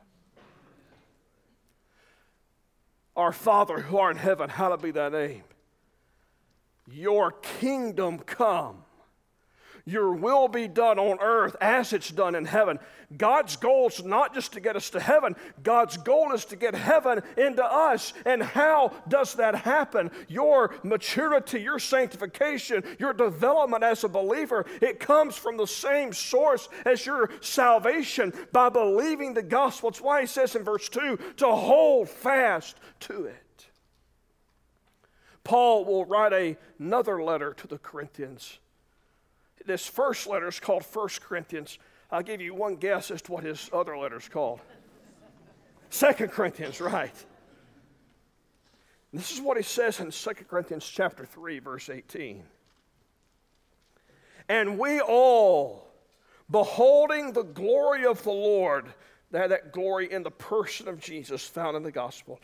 Our 3.15 3.33
Father 3.33 3.81
who 3.81 3.99
art 3.99 4.17
in 4.17 4.23
heaven, 4.23 4.49
hallowed 4.49 4.81
be 4.81 4.91
thy 4.91 5.11
name. 5.11 5.43
Your 6.91 7.33
kingdom 7.33 8.19
come 8.21 8.85
your 9.91 10.13
will 10.13 10.49
be 10.49 10.69
done 10.69 10.99
on 10.99 11.19
earth 11.21 11.57
as 11.61 11.93
it's 11.93 12.11
done 12.11 12.35
in 12.35 12.45
heaven. 12.45 12.79
God's 13.17 13.57
goal 13.57 13.89
is 13.89 14.05
not 14.05 14.35
just 14.35 14.53
to 14.53 14.61
get 14.61 14.77
us 14.77 14.91
to 14.91 15.01
heaven, 15.01 15.35
God's 15.63 15.97
goal 15.97 16.33
is 16.33 16.45
to 16.47 16.57
get 16.57 16.75
heaven 16.75 17.23
into 17.37 17.65
us. 17.65 18.13
And 18.25 18.43
how 18.43 18.93
does 19.09 19.35
that 19.35 19.55
happen? 19.55 20.11
Your 20.29 20.75
maturity, 20.85 21.61
your 21.61 21.79
sanctification, 21.79 22.85
your 22.99 23.13
development 23.13 23.83
as 23.83 24.05
a 24.05 24.09
believer, 24.09 24.65
it 24.81 25.01
comes 25.01 25.37
from 25.37 25.57
the 25.57 25.67
same 25.67 26.13
source 26.13 26.69
as 26.87 27.05
your 27.05 27.31
salvation 27.41 28.33
by 28.53 28.69
believing 28.69 29.35
the 29.35 29.43
gospel. 29.43 29.89
It's 29.89 30.01
why 30.01 30.21
he 30.21 30.27
says 30.27 30.55
in 30.55 30.63
verse 30.63 30.89
2 30.89 31.19
to 31.39 31.47
hold 31.47 32.09
fast 32.09 32.77
to 33.01 33.25
it. 33.25 33.67
Paul 35.43 35.85
will 35.85 36.05
write 36.05 36.59
another 36.79 37.23
letter 37.23 37.53
to 37.55 37.67
the 37.67 37.79
Corinthians 37.79 38.59
this 39.67 39.87
first 39.87 40.27
letter 40.27 40.49
is 40.49 40.61
called 40.61 40.85
First 40.85 41.23
Corinthians. 41.23 41.79
I'll 42.11 42.23
give 42.23 42.41
you 42.41 42.55
one 42.55 42.77
guess 42.77 43.11
as 43.11 43.23
to 43.23 43.33
what 43.33 43.45
his 43.45 43.71
other 43.73 43.97
letter 43.97 44.17
is 44.17 44.29
called. 44.29 44.61
Second 45.91 46.29
Corinthians, 46.29 46.81
right. 46.81 47.15
This 49.13 49.33
is 49.33 49.41
what 49.41 49.57
he 49.57 49.63
says 49.63 50.01
in 50.01 50.11
Second 50.13 50.47
Corinthians 50.47 50.87
chapter 50.87 51.25
3, 51.25 51.59
verse 51.59 51.91
18. 51.91 52.43
And 54.49 54.79
we 54.79 55.01
all 55.01 55.89
beholding 56.51 57.33
the 57.33 57.43
glory 57.43 58.05
of 58.05 58.23
the 58.23 58.33
Lord, 58.33 58.87
that, 59.31 59.51
that 59.51 59.73
glory 59.73 60.13
in 60.13 60.23
the 60.23 60.31
person 60.31 60.89
of 60.89 61.01
Jesus 61.01 61.45
found 61.45 61.77
in 61.77 61.83
the 61.83 61.93
gospel. 61.93 62.41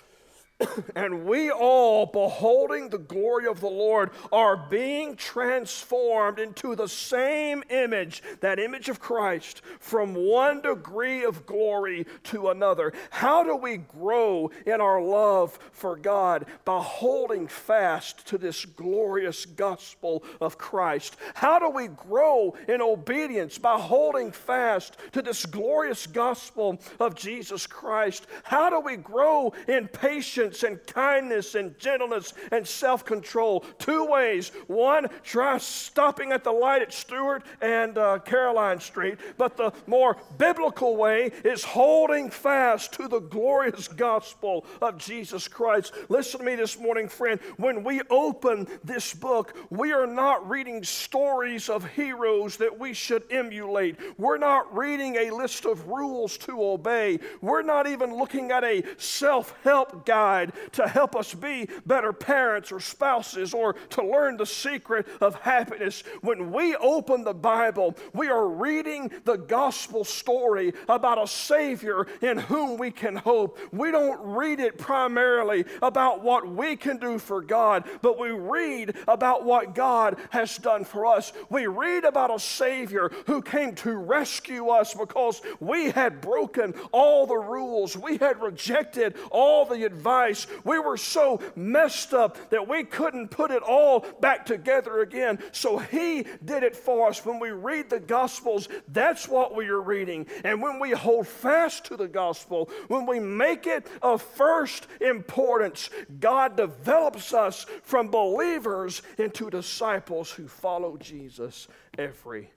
and 0.97 1.27
we 1.27 1.51
all, 1.51 2.07
beholding 2.07 2.89
the 2.89 2.99
glory 2.99 3.47
of 3.47 3.61
the 3.61 3.69
Lord, 3.69 4.11
are 4.33 4.57
being 4.57 5.17
transformed 5.17 6.39
into 6.39 6.75
the 6.75 6.89
same 6.89 7.63
image, 7.69 8.23
that 8.41 8.59
image 8.59 8.89
of 8.89 8.99
Christ, 8.99 9.61
from 9.81 10.15
one 10.15 10.63
degree 10.63 11.25
of 11.25 11.45
glory 11.45 12.07
to 12.25 12.49
another. 12.49 12.93
How 13.11 13.43
do 13.43 13.55
we 13.55 13.77
grow 13.77 14.51
in 14.65 14.81
our 14.81 15.03
love 15.03 15.59
for 15.73 15.97
God? 15.97 16.47
By 16.65 16.81
holding 16.81 17.49
fast 17.49 18.27
to 18.29 18.39
this 18.39 18.65
glorious 18.65 19.45
gospel 19.45 20.25
of 20.41 20.57
Christ. 20.57 21.17
How 21.35 21.59
do 21.59 21.69
we 21.69 21.89
grow 21.89 22.57
in 22.67 22.81
obedience? 22.81 23.59
By 23.59 23.79
holding 23.79 24.33
fast 24.33 24.97
to 25.13 25.21
this 25.21 25.45
glorious 25.45 26.07
gospel 26.07 26.81
of 26.99 27.15
Jesus 27.15 27.67
Christ. 27.67 28.27
How 28.43 28.71
do 28.71 28.81
we 28.81 28.97
grow 28.97 29.53
in 29.69 29.89
patience? 29.89 30.46
Patience 30.47 30.63
and 30.63 30.87
kindness 30.87 31.55
and 31.55 31.79
gentleness 31.79 32.33
and 32.53 32.67
self 32.67 33.05
control. 33.05 33.65
Two 33.79 34.05
ways. 34.07 34.53
One, 34.67 35.07
try 35.23 35.59
stopping 35.59 36.33
at 36.33 36.45
the 36.45 36.53
light 36.53 36.83
at 36.83 36.93
Stewart 36.93 37.43
and 37.61 37.97
uh, 37.99 38.19
Caroline 38.21 38.81
Street. 38.81 39.19
But 39.37 39.57
the 39.57 39.73
more 39.87 40.17
biblical 40.39 40.97
way 40.97 41.33
is 41.45 41.65
holding 41.65 42.31
fast 42.31 42.93
to 42.95 43.09
the 43.09 43.21
glorious 43.21 43.89
gospel 43.89 44.65
of 44.81 44.99
Jesus 44.99 45.49
Christ. 45.49 45.93
Listen 46.09 46.41
to 46.41 46.47
me 46.47 46.55
this 46.55 46.79
morning, 46.79 47.09
friend. 47.09 47.41
When 47.57 47.83
we 47.83 48.03
open 48.11 48.67
this 48.85 49.15
book, 49.15 49.57
we 49.71 49.93
are 49.93 50.07
not 50.07 50.49
reading 50.49 50.83
stories 50.85 51.69
of 51.69 51.87
heroes 51.91 52.57
that 52.59 52.79
we 52.79 52.93
should 52.93 53.25
emulate. 53.31 53.97
We're 54.19 54.39
not 54.39 54.75
reading 54.77 55.17
a 55.17 55.31
list 55.31 55.65
of 55.65 55.87
rules 55.89 56.37
to 56.39 56.63
obey. 56.63 57.19
We're 57.41 57.63
not 57.63 57.87
even 57.87 58.17
looking 58.17 58.51
at 58.51 58.65
a 58.65 58.83
self 58.99 59.55
help 59.63 60.07
guide 60.07 60.36
to 60.73 60.89
help 60.89 61.17
us 61.17 61.35
be 61.35 61.69
better 61.85 62.13
parents 62.13 62.73
or 62.73 62.81
spouses 62.81 63.55
or 63.55 63.75
to 63.91 64.03
learn 64.03 64.37
the 64.37 64.47
secret 64.47 65.07
of 65.21 65.35
happiness. 65.37 66.03
When 66.21 66.53
we 66.53 66.77
open 66.77 67.25
the 67.25 67.35
Bible, 67.35 67.97
we 68.13 68.29
are 68.29 68.49
reading 68.49 69.11
the 69.25 69.37
gospel 69.37 70.05
story 70.05 70.73
about 70.89 71.23
a 71.23 71.27
Savior 71.27 72.07
in 72.21 72.39
whom 72.39 72.79
we 72.79 72.91
can 72.91 73.17
hope. 73.17 73.59
We 73.73 73.91
don't 73.91 74.21
read 74.21 74.61
it 74.61 74.79
primarily 74.79 75.65
about 75.83 76.23
what 76.23 76.47
we 76.47 76.77
can 76.77 76.99
do 76.99 77.19
for 77.19 77.41
God, 77.41 77.85
but 78.03 78.19
we 78.19 78.31
read 78.31 78.97
about 79.09 79.45
what 79.45 79.75
God 79.75 80.17
has 80.31 80.57
done 80.59 80.85
for 80.85 81.07
us. 81.07 81.33
We 81.51 81.67
read 81.67 82.05
about 82.05 82.35
a 82.35 82.39
Savior 82.39 83.11
who 83.27 83.43
came 83.43 83.75
to 83.77 83.95
rescue 83.97 84.69
us 84.69 84.95
because 84.95 85.43
we 85.61 85.91
had 85.91 86.21
broken 86.21 86.75
all 86.93 87.27
the 87.27 87.37
rules, 87.37 87.97
we 87.97 88.19
had 88.19 88.41
rejected 88.41 89.15
all 89.31 89.65
the 89.65 89.85
advice 89.85 90.26
Christ, 90.27 90.49
we 90.65 90.81
were 90.81 90.97
so 90.97 91.41
messed 91.55 92.13
up 92.13 92.51
that 92.51 92.67
we 92.67 92.83
couldn't 92.83 93.29
put 93.29 93.53
it 93.53 93.63
all 93.63 94.01
back 94.21 94.45
together 94.45 95.03
again. 95.03 95.39
So 95.53 95.79
He 95.79 96.27
did 96.45 96.65
it 96.65 96.75
for 96.75 97.09
us. 97.09 97.25
When 97.25 97.39
we 97.39 97.51
read 97.51 97.89
the 97.89 98.01
Gospels, 98.01 98.69
that's 98.89 99.29
what 99.29 99.55
we 99.55 99.69
are 99.69 99.81
reading. 99.81 100.27
And 100.43 100.61
when 100.61 100.81
we 100.81 100.91
hold 100.91 101.29
fast 101.29 101.85
to 101.87 101.97
the 101.97 102.09
Gospel, 102.09 102.69
when 102.89 103.07
we 103.07 103.21
make 103.21 103.69
it 103.69 103.87
of 104.03 104.21
first 104.21 104.89
importance, 105.01 105.91
God 106.19 106.57
develops 106.57 107.33
us 107.33 107.65
from 107.85 108.09
believers 108.09 109.03
into 109.19 109.49
disciples 109.49 110.33
who 110.33 110.49
follow 110.49 110.97
Jesus 110.97 111.69
every 111.97 112.51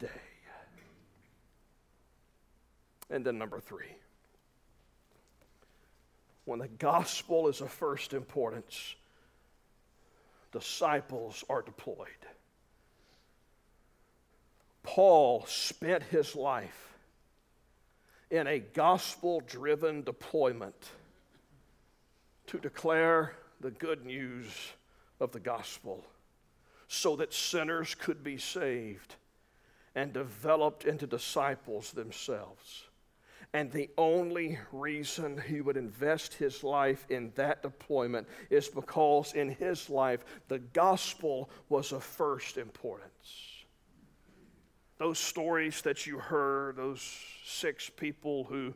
day. 0.00 0.08
And 3.10 3.24
then, 3.24 3.38
number 3.38 3.60
three 3.60 4.01
when 6.44 6.58
the 6.58 6.68
gospel 6.68 7.48
is 7.48 7.60
of 7.60 7.70
first 7.70 8.12
importance, 8.12 8.94
disciples 10.52 11.44
are 11.48 11.62
deployed. 11.62 12.08
Paul 14.82 15.44
spent 15.46 16.02
his 16.04 16.34
life 16.34 16.92
in 18.30 18.46
a 18.46 18.58
gospel 18.58 19.40
driven 19.40 20.02
deployment 20.02 20.90
to 22.46 22.58
declare 22.58 23.36
the 23.60 23.70
good 23.70 24.04
news 24.04 24.48
of 25.20 25.30
the 25.32 25.40
gospel 25.40 26.04
so 26.88 27.16
that 27.16 27.32
sinners 27.32 27.94
could 27.94 28.24
be 28.24 28.36
saved 28.36 29.14
and 29.94 30.12
developed 30.12 30.84
into 30.84 31.06
disciples 31.06 31.92
themselves. 31.92 32.84
And 33.54 33.70
the 33.70 33.90
only 33.98 34.58
reason 34.72 35.40
he 35.46 35.60
would 35.60 35.76
invest 35.76 36.34
his 36.34 36.64
life 36.64 37.04
in 37.10 37.32
that 37.34 37.62
deployment 37.62 38.26
is 38.48 38.68
because 38.68 39.34
in 39.34 39.50
his 39.50 39.90
life, 39.90 40.24
the 40.48 40.58
gospel 40.58 41.50
was 41.68 41.92
of 41.92 42.02
first 42.02 42.56
importance. 42.56 43.64
Those 44.96 45.18
stories 45.18 45.82
that 45.82 46.06
you 46.06 46.18
heard, 46.18 46.76
those 46.76 47.02
six 47.44 47.90
people 47.90 48.44
who, 48.44 48.72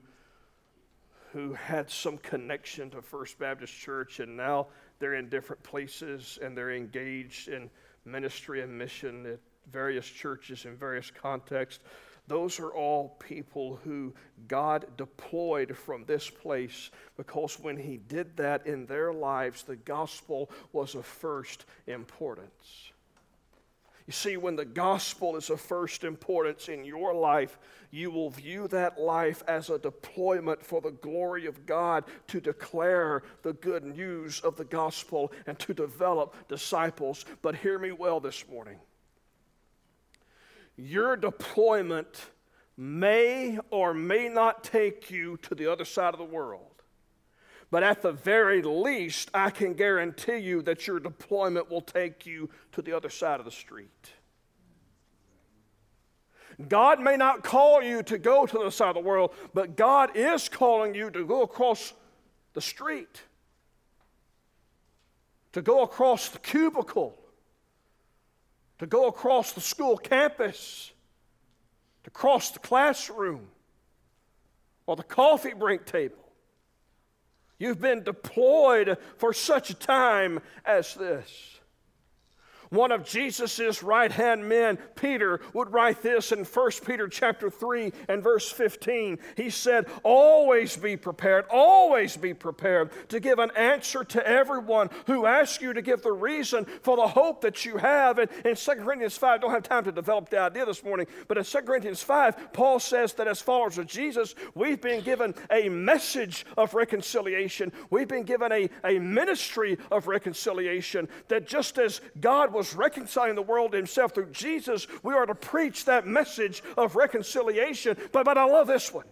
who 1.32 1.54
had 1.54 1.88
some 1.88 2.18
connection 2.18 2.90
to 2.90 3.00
First 3.00 3.38
Baptist 3.38 3.72
Church 3.72 4.20
and 4.20 4.36
now 4.36 4.66
they're 4.98 5.14
in 5.14 5.30
different 5.30 5.62
places 5.62 6.38
and 6.42 6.56
they're 6.56 6.72
engaged 6.72 7.48
in 7.48 7.70
ministry 8.04 8.60
and 8.60 8.76
mission 8.76 9.24
at 9.24 9.40
various 9.70 10.06
churches 10.06 10.64
in 10.64 10.76
various 10.76 11.10
contexts 11.10 11.82
those 12.28 12.58
are 12.58 12.70
all 12.70 13.16
people 13.20 13.78
who 13.84 14.12
God 14.48 14.86
deployed 14.96 15.76
from 15.76 16.04
this 16.04 16.28
place 16.28 16.90
because 17.16 17.58
when 17.60 17.76
He 17.76 17.98
did 17.98 18.36
that 18.36 18.66
in 18.66 18.86
their 18.86 19.12
lives, 19.12 19.62
the 19.62 19.76
gospel 19.76 20.50
was 20.72 20.94
of 20.94 21.06
first 21.06 21.66
importance. 21.86 22.92
You 24.06 24.12
see, 24.12 24.36
when 24.36 24.54
the 24.54 24.64
gospel 24.64 25.36
is 25.36 25.50
of 25.50 25.60
first 25.60 26.04
importance 26.04 26.68
in 26.68 26.84
your 26.84 27.12
life, 27.12 27.58
you 27.90 28.10
will 28.10 28.30
view 28.30 28.68
that 28.68 29.00
life 29.00 29.42
as 29.48 29.68
a 29.68 29.78
deployment 29.78 30.64
for 30.64 30.80
the 30.80 30.92
glory 30.92 31.46
of 31.46 31.66
God 31.66 32.04
to 32.28 32.40
declare 32.40 33.24
the 33.42 33.54
good 33.54 33.84
news 33.84 34.40
of 34.40 34.56
the 34.56 34.64
gospel 34.64 35.32
and 35.46 35.58
to 35.58 35.74
develop 35.74 36.36
disciples. 36.48 37.24
But 37.42 37.56
hear 37.56 37.80
me 37.80 37.90
well 37.90 38.20
this 38.20 38.48
morning. 38.48 38.78
Your 40.76 41.16
deployment 41.16 42.30
may 42.76 43.58
or 43.70 43.94
may 43.94 44.28
not 44.28 44.62
take 44.62 45.10
you 45.10 45.38
to 45.38 45.54
the 45.54 45.70
other 45.70 45.84
side 45.84 46.12
of 46.12 46.18
the 46.18 46.24
world. 46.24 46.82
But 47.70 47.82
at 47.82 48.02
the 48.02 48.12
very 48.12 48.62
least, 48.62 49.30
I 49.34 49.50
can 49.50 49.74
guarantee 49.74 50.36
you 50.36 50.62
that 50.62 50.86
your 50.86 51.00
deployment 51.00 51.70
will 51.70 51.80
take 51.80 52.26
you 52.26 52.50
to 52.72 52.82
the 52.82 52.92
other 52.92 53.10
side 53.10 53.40
of 53.40 53.44
the 53.44 53.50
street. 53.50 54.12
God 56.68 57.00
may 57.00 57.16
not 57.16 57.42
call 57.42 57.82
you 57.82 58.02
to 58.04 58.18
go 58.18 58.46
to 58.46 58.52
the 58.52 58.60
other 58.60 58.70
side 58.70 58.90
of 58.90 58.94
the 58.94 59.00
world, 59.00 59.34
but 59.52 59.76
God 59.76 60.16
is 60.16 60.48
calling 60.48 60.94
you 60.94 61.10
to 61.10 61.26
go 61.26 61.42
across 61.42 61.92
the 62.54 62.60
street, 62.60 63.22
to 65.52 65.60
go 65.60 65.82
across 65.82 66.30
the 66.30 66.38
cubicle, 66.38 67.18
to 68.78 68.86
go 68.86 69.08
across 69.08 69.52
the 69.52 69.60
school 69.60 69.96
campus, 69.96 70.92
to 72.04 72.10
cross 72.10 72.50
the 72.50 72.58
classroom 72.58 73.48
or 74.86 74.96
the 74.96 75.02
coffee 75.02 75.54
break 75.54 75.86
table. 75.86 76.16
You've 77.58 77.80
been 77.80 78.02
deployed 78.02 78.98
for 79.16 79.32
such 79.32 79.70
a 79.70 79.74
time 79.74 80.40
as 80.64 80.94
this. 80.94 81.55
One 82.70 82.92
of 82.92 83.04
Jesus' 83.04 83.82
right 83.82 84.10
hand 84.10 84.48
men, 84.48 84.78
Peter, 84.94 85.40
would 85.52 85.72
write 85.72 86.02
this 86.02 86.32
in 86.32 86.44
1 86.44 86.70
Peter 86.84 87.08
chapter 87.08 87.50
3 87.50 87.92
and 88.08 88.22
verse 88.22 88.50
15. 88.50 89.18
He 89.36 89.50
said, 89.50 89.86
Always 90.02 90.76
be 90.76 90.96
prepared, 90.96 91.46
always 91.50 92.16
be 92.16 92.34
prepared 92.34 92.90
to 93.08 93.20
give 93.20 93.38
an 93.38 93.50
answer 93.56 94.04
to 94.04 94.26
everyone 94.26 94.90
who 95.06 95.26
asks 95.26 95.62
you 95.62 95.72
to 95.72 95.82
give 95.82 96.02
the 96.02 96.12
reason 96.12 96.64
for 96.82 96.96
the 96.96 97.06
hope 97.06 97.40
that 97.42 97.64
you 97.64 97.76
have. 97.76 98.18
And 98.18 98.30
in 98.44 98.56
2 98.56 98.72
Corinthians 98.72 99.16
5, 99.16 99.36
I 99.36 99.38
don't 99.38 99.50
have 99.50 99.62
time 99.62 99.84
to 99.84 99.92
develop 99.92 100.28
the 100.28 100.40
idea 100.40 100.64
this 100.66 100.82
morning, 100.82 101.06
but 101.28 101.38
in 101.38 101.44
2 101.44 101.58
Corinthians 101.60 102.02
5, 102.02 102.52
Paul 102.52 102.80
says 102.80 103.12
that 103.14 103.28
as 103.28 103.40
followers 103.40 103.78
of 103.78 103.86
Jesus, 103.86 104.34
we've 104.54 104.80
been 104.80 105.02
given 105.02 105.34
a 105.50 105.68
message 105.68 106.46
of 106.56 106.74
reconciliation. 106.74 107.72
We've 107.90 108.08
been 108.08 108.24
given 108.24 108.52
a, 108.52 108.68
a 108.84 108.98
ministry 108.98 109.78
of 109.90 110.06
reconciliation 110.06 111.08
that 111.28 111.46
just 111.46 111.78
as 111.78 112.00
God 112.20 112.52
was 112.56 112.74
reconciling 112.74 113.34
the 113.34 113.42
world 113.42 113.72
to 113.72 113.76
himself 113.76 114.14
through 114.14 114.30
Jesus, 114.30 114.86
we 115.02 115.14
are 115.14 115.26
to 115.26 115.34
preach 115.34 115.84
that 115.84 116.06
message 116.06 116.62
of 116.76 116.96
reconciliation. 116.96 117.96
But, 118.12 118.24
but 118.24 118.38
I 118.38 118.44
love 118.44 118.66
this 118.66 118.92
one. 118.92 119.06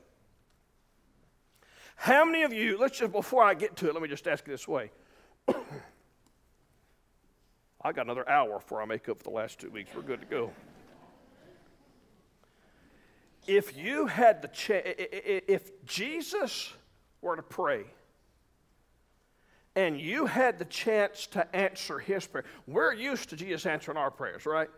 How 1.97 2.25
many 2.25 2.43
of 2.43 2.53
you, 2.53 2.79
let's 2.79 2.99
just, 2.99 3.13
before 3.13 3.45
I 3.45 3.55
get 3.55 3.77
to 3.77 3.89
it, 3.89 3.95
let 3.95 4.03
me 4.03 4.09
just 4.09 4.27
ask 4.27 4.47
you 4.47 4.53
this 4.53 4.67
way. 4.67 4.91
I 7.83 7.93
got 7.93 8.07
another 8.07 8.29
hour 8.29 8.59
before 8.59 8.83
I 8.83 8.87
make 8.87 9.09
up 9.09 9.19
for 9.19 9.25
the 9.25 9.31
last 9.31 9.61
two 9.61 9.71
weeks. 9.71 9.91
We're 9.95 10.03
good 10.03 10.21
to 10.21 10.27
go. 10.27 10.51
if 13.47 13.77
you 13.77 14.07
had 14.07 14.43
the 14.43 14.49
chance, 14.49 14.85
if 14.89 15.85
Jesus 15.85 16.73
were 17.21 17.37
to 17.37 17.43
pray 17.43 17.85
and 19.77 20.01
you 20.01 20.27
had 20.27 20.59
the 20.59 20.65
chance 20.65 21.27
to 21.29 21.55
answer 21.55 21.99
his 21.99 22.27
prayer, 22.27 22.45
we're 22.67 22.93
used 22.93 23.31
to 23.31 23.37
Jesus 23.37 23.67
answering 23.67 23.97
our 23.97 24.11
prayers, 24.11 24.47
right? 24.47 24.69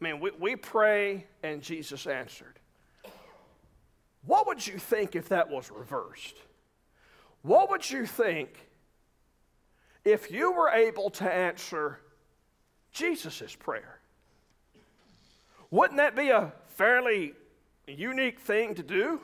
I 0.00 0.04
mean, 0.04 0.20
we, 0.20 0.30
we 0.38 0.56
pray 0.56 1.26
and 1.42 1.62
Jesus 1.62 2.06
answered. 2.06 2.58
What 4.26 4.46
would 4.46 4.66
you 4.66 4.78
think 4.78 5.14
if 5.14 5.28
that 5.28 5.48
was 5.48 5.70
reversed? 5.70 6.36
What 7.42 7.70
would 7.70 7.88
you 7.88 8.06
think 8.06 8.68
if 10.04 10.30
you 10.30 10.52
were 10.52 10.70
able 10.70 11.10
to 11.10 11.32
answer 11.32 12.00
Jesus' 12.90 13.54
prayer? 13.54 14.00
Wouldn't 15.70 15.98
that 15.98 16.16
be 16.16 16.30
a 16.30 16.52
fairly 16.68 17.34
unique 17.86 18.40
thing 18.40 18.74
to 18.74 18.82
do? 18.82 19.20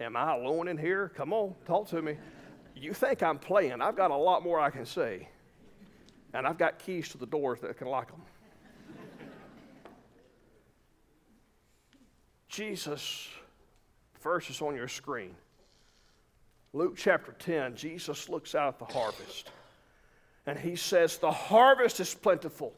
Am 0.00 0.16
I 0.16 0.34
alone 0.34 0.66
in 0.68 0.78
here? 0.78 1.10
Come 1.14 1.32
on, 1.32 1.54
talk 1.66 1.88
to 1.88 2.02
me. 2.02 2.16
You 2.74 2.94
think 2.94 3.22
I'm 3.22 3.38
playing. 3.38 3.80
I've 3.80 3.96
got 3.96 4.10
a 4.10 4.16
lot 4.16 4.42
more 4.42 4.58
I 4.60 4.70
can 4.70 4.86
say. 4.86 5.28
And 6.32 6.46
I've 6.46 6.58
got 6.58 6.78
keys 6.78 7.08
to 7.10 7.18
the 7.18 7.26
doors 7.26 7.60
that 7.60 7.76
can 7.76 7.88
lock 7.88 8.10
them. 8.10 8.22
Jesus, 12.48 13.28
verse 14.20 14.48
is 14.48 14.62
on 14.62 14.76
your 14.76 14.88
screen. 14.88 15.34
Luke 16.72 16.94
chapter 16.96 17.32
10, 17.32 17.74
Jesus 17.74 18.28
looks 18.28 18.54
out 18.54 18.68
at 18.68 18.78
the 18.78 18.92
harvest 18.92 19.50
and 20.46 20.58
he 20.58 20.76
says, 20.76 21.18
The 21.18 21.30
harvest 21.30 22.00
is 22.00 22.14
plentiful 22.14 22.72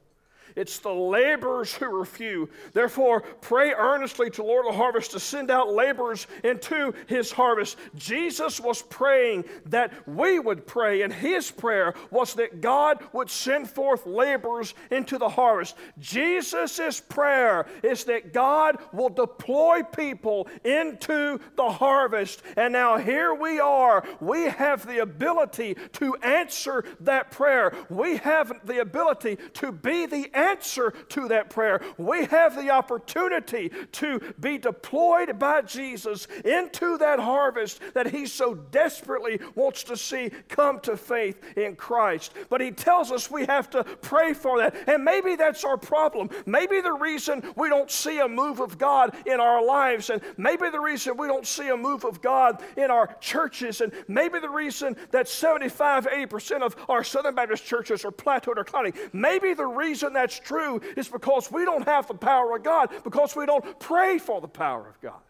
it's 0.56 0.78
the 0.78 0.92
laborers 0.92 1.74
who 1.74 2.00
are 2.00 2.04
few. 2.04 2.48
Therefore, 2.72 3.22
pray 3.40 3.72
earnestly 3.72 4.30
to 4.30 4.42
Lord 4.42 4.66
of 4.66 4.74
harvest 4.74 5.12
to 5.12 5.20
send 5.20 5.50
out 5.50 5.72
laborers 5.72 6.26
into 6.44 6.92
his 7.06 7.30
harvest. 7.32 7.76
Jesus 7.94 8.60
was 8.60 8.82
praying 8.82 9.44
that 9.66 9.92
we 10.06 10.38
would 10.38 10.66
pray, 10.66 11.02
and 11.02 11.12
his 11.12 11.50
prayer 11.50 11.94
was 12.10 12.34
that 12.34 12.60
God 12.60 13.02
would 13.12 13.30
send 13.30 13.68
forth 13.68 14.06
laborers 14.06 14.74
into 14.90 15.18
the 15.18 15.28
harvest. 15.28 15.76
Jesus' 15.98 17.00
prayer 17.00 17.66
is 17.82 18.04
that 18.04 18.32
God 18.32 18.78
will 18.92 19.08
deploy 19.08 19.82
people 19.82 20.48
into 20.64 21.38
the 21.56 21.70
harvest. 21.70 22.42
And 22.56 22.72
now 22.72 22.98
here 22.98 23.34
we 23.34 23.60
are. 23.60 24.04
We 24.20 24.44
have 24.44 24.86
the 24.86 25.00
ability 25.00 25.76
to 25.94 26.14
answer 26.16 26.84
that 27.00 27.30
prayer. 27.30 27.74
We 27.88 28.16
have 28.18 28.52
the 28.64 28.80
ability 28.80 29.38
to 29.54 29.72
be 29.72 30.06
the 30.06 30.30
answer 30.42 30.92
to 31.10 31.28
that 31.28 31.50
prayer. 31.50 31.80
We 31.96 32.26
have 32.26 32.56
the 32.56 32.70
opportunity 32.70 33.70
to 33.92 34.20
be 34.40 34.58
deployed 34.58 35.38
by 35.38 35.62
Jesus 35.62 36.26
into 36.44 36.98
that 36.98 37.18
harvest 37.18 37.80
that 37.94 38.10
He 38.10 38.26
so 38.26 38.54
desperately 38.54 39.40
wants 39.54 39.84
to 39.84 39.96
see 39.96 40.30
come 40.48 40.80
to 40.80 40.96
faith 40.96 41.40
in 41.56 41.76
Christ. 41.76 42.34
But 42.48 42.60
He 42.60 42.70
tells 42.70 43.10
us 43.12 43.30
we 43.30 43.46
have 43.46 43.70
to 43.70 43.84
pray 43.84 44.34
for 44.34 44.58
that. 44.58 44.74
And 44.86 45.04
maybe 45.04 45.36
that's 45.36 45.64
our 45.64 45.76
problem. 45.76 46.30
Maybe 46.46 46.80
the 46.80 46.92
reason 46.92 47.42
we 47.56 47.68
don't 47.68 47.90
see 47.90 48.18
a 48.18 48.28
move 48.28 48.60
of 48.60 48.78
God 48.78 49.16
in 49.26 49.40
our 49.40 49.64
lives, 49.64 50.10
and 50.10 50.20
maybe 50.36 50.68
the 50.70 50.80
reason 50.80 51.16
we 51.16 51.26
don't 51.26 51.46
see 51.46 51.68
a 51.68 51.76
move 51.76 52.04
of 52.04 52.20
God 52.20 52.62
in 52.76 52.90
our 52.90 53.16
churches, 53.20 53.80
and 53.80 53.92
maybe 54.08 54.38
the 54.38 54.48
reason 54.48 54.96
that 55.10 55.28
75, 55.28 56.06
80% 56.06 56.62
of 56.62 56.76
our 56.88 57.04
Southern 57.04 57.34
Baptist 57.34 57.64
churches 57.64 58.04
are 58.04 58.10
plateaued 58.10 58.56
or 58.56 58.64
declining, 58.64 58.94
maybe 59.12 59.54
the 59.54 59.66
reason 59.66 60.12
that's 60.12 60.31
that's 60.32 60.48
true 60.48 60.80
is 60.96 61.08
because 61.08 61.50
we 61.50 61.64
don't 61.64 61.84
have 61.86 62.06
the 62.06 62.14
power 62.14 62.56
of 62.56 62.62
God, 62.62 62.90
because 63.04 63.36
we 63.36 63.46
don't 63.46 63.78
pray 63.78 64.18
for 64.18 64.40
the 64.40 64.48
power 64.48 64.88
of 64.88 65.00
God. 65.00 65.20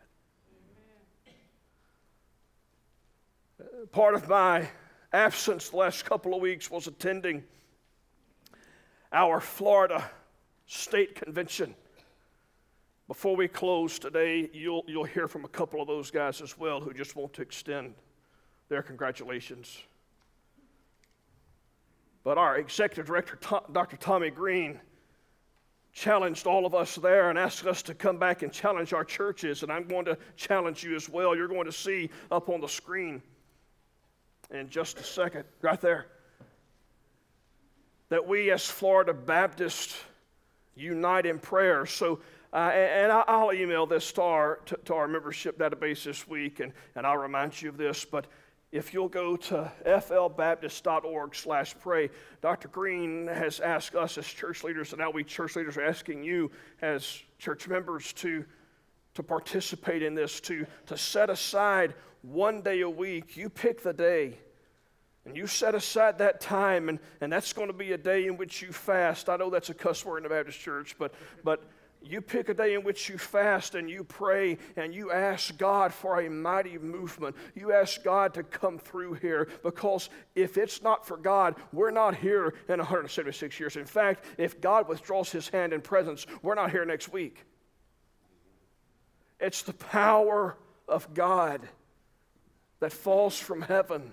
Part 3.91 4.15
of 4.15 4.29
my 4.29 4.69
absence 5.12 5.71
the 5.71 5.77
last 5.77 6.05
couple 6.05 6.35
of 6.35 6.41
weeks 6.41 6.71
was 6.71 6.87
attending 6.87 7.43
our 9.12 9.41
Florida 9.41 10.09
State 10.67 11.15
Convention. 11.15 11.75
Before 13.09 13.37
we 13.37 13.49
close 13.49 13.99
today, 13.99 14.49
you'll, 14.53 14.85
you'll 14.87 15.05
hear 15.05 15.29
from 15.29 15.45
a 15.45 15.49
couple 15.49 15.83
of 15.83 15.88
those 15.88 16.11
guys 16.11 16.41
as 16.41 16.57
well 16.57 16.81
who 16.81 16.95
just 16.95 17.17
want 17.17 17.33
to 17.35 17.43
extend 17.43 17.95
their 18.69 18.83
congratulations. 18.83 19.83
But 22.25 22.38
our 22.38 22.57
executive 22.57 23.07
director, 23.07 23.38
Dr. 23.73 23.97
Tommy 23.97 24.31
Green, 24.31 24.81
challenged 25.92 26.46
all 26.46 26.64
of 26.64 26.74
us 26.74 26.96
there 26.96 27.28
and 27.28 27.38
asked 27.38 27.66
us 27.66 27.83
to 27.83 27.94
come 27.94 28.18
back 28.18 28.42
and 28.42 28.52
challenge 28.52 28.92
our 28.92 29.05
churches. 29.05 29.62
And 29.62 29.70
I'm 29.70 29.85
going 29.85 30.07
to 30.07 30.16
challenge 30.37 30.83
you 30.83 30.96
as 30.96 31.09
well. 31.09 31.37
You're 31.37 31.48
going 31.48 31.66
to 31.66 31.72
see 31.72 32.11
up 32.31 32.48
on 32.48 32.61
the 32.61 32.68
screen 32.68 33.22
in 34.50 34.68
just 34.68 34.98
a 34.98 35.05
second, 35.05 35.44
right 35.61 35.81
there, 35.81 36.07
that 38.09 38.26
we 38.26 38.50
as 38.50 38.66
Florida 38.66 39.14
Baptists 39.14 39.98
unite 40.74 41.26
in 41.26 41.38
prayer. 41.38 41.87
So, 41.87 42.20
uh, 42.52 42.70
and, 42.74 43.11
and, 43.11 43.12
I'll 43.12 43.52
email 43.52 43.87
this 43.87 44.12
to 44.12 44.22
our, 44.22 44.57
to, 44.66 44.78
to 44.85 44.94
our 44.94 45.09
membership 45.09 45.59
database 45.59 46.05
this 46.05 46.28
week, 46.28 46.61
and, 46.61 46.72
and 46.94 47.07
I'll 47.07 47.16
remind 47.16 47.61
you 47.61 47.70
of 47.70 47.78
this. 47.78 48.05
But 48.05 48.26
if 48.72 48.94
you'll 48.94 49.08
go 49.08 49.37
to 49.37 49.70
flbaptist.org 49.85 51.35
slash 51.35 51.74
pray, 51.78 52.08
Dr. 52.40 52.68
Green 52.68 53.26
has 53.26 53.61
asked 53.61 53.94
us 53.94 54.16
as 54.16 54.26
church 54.26 54.64
leaders, 54.64 54.92
and 54.92 55.00
now 55.00 55.11
we 55.11 55.22
church 55.22 55.56
leaders 55.56 55.76
are 55.76 55.85
asking 55.85 56.24
you 56.24 56.50
as 56.80 57.22
church 57.38 57.68
members 57.68 58.14
to, 58.14 58.44
to 59.14 59.22
participate 59.22 60.02
in 60.02 60.14
this, 60.14 60.40
to, 60.40 60.66
to 60.87 60.96
set 60.96 61.28
aside 61.28 61.92
one 62.22 62.62
day 62.62 62.80
a 62.80 62.88
week. 62.88 63.37
You 63.37 63.50
pick 63.50 63.82
the 63.82 63.92
day. 63.92 64.38
And 65.24 65.37
you 65.37 65.46
set 65.46 65.76
aside 65.76 66.18
that 66.18 66.40
time, 66.40 66.88
and, 66.88 66.98
and 67.20 67.32
that's 67.32 67.52
going 67.52 67.68
to 67.68 67.74
be 67.74 67.92
a 67.92 67.98
day 67.98 68.26
in 68.26 68.37
which 68.37 68.61
you 68.61 68.72
fast. 68.72 69.28
I 69.28 69.37
know 69.37 69.50
that's 69.50 69.70
a 69.70 69.74
cuss 69.74 70.04
word 70.04 70.16
in 70.16 70.22
the 70.24 70.28
Baptist 70.30 70.58
church, 70.58 70.96
but, 70.98 71.14
but 71.44 71.62
you 72.05 72.21
pick 72.21 72.49
a 72.49 72.55
day 72.55 72.75
in 72.75 72.83
which 72.83 73.09
you 73.09 73.19
fast 73.19 73.75
and 73.75 73.88
you 73.88 74.05
pray 74.05 74.59
and 74.77 74.95
you 74.95 75.12
ask 75.12 75.57
God 75.57 75.93
for 75.93 76.21
a 76.21 76.31
mighty 76.31 76.79
movement. 76.79 77.37
You 77.55 77.73
ask 77.73 78.03
God 78.03 78.35
to 78.35 78.43
come 78.43 78.79
through 78.79 79.15
here 79.15 79.49
because 79.62 80.11
if 80.35 80.57
it's 80.57 80.83
not 80.83 81.07
for 81.07 81.17
God, 81.17 81.57
we're 81.73 81.91
not 81.91 82.15
here 82.15 82.55
in 82.69 82.79
176 82.79 83.59
years. 83.59 83.77
In 83.77 83.87
fact, 83.87 84.25
if 84.38 84.61
God 84.61 84.88
withdraws 84.88 85.31
his 85.31 85.49
hand 85.49 85.73
and 85.73 85.83
presence, 85.83 86.27
we're 86.43 86.55
not 86.55 86.71
here 86.71 86.85
next 86.85 87.12
week. 87.12 87.45
It's 89.41 89.62
the 89.62 89.73
power 89.73 90.57
of 90.88 91.12
God 91.15 91.69
that 92.81 92.93
falls 92.93 93.38
from 93.38 93.62
heaven 93.62 94.12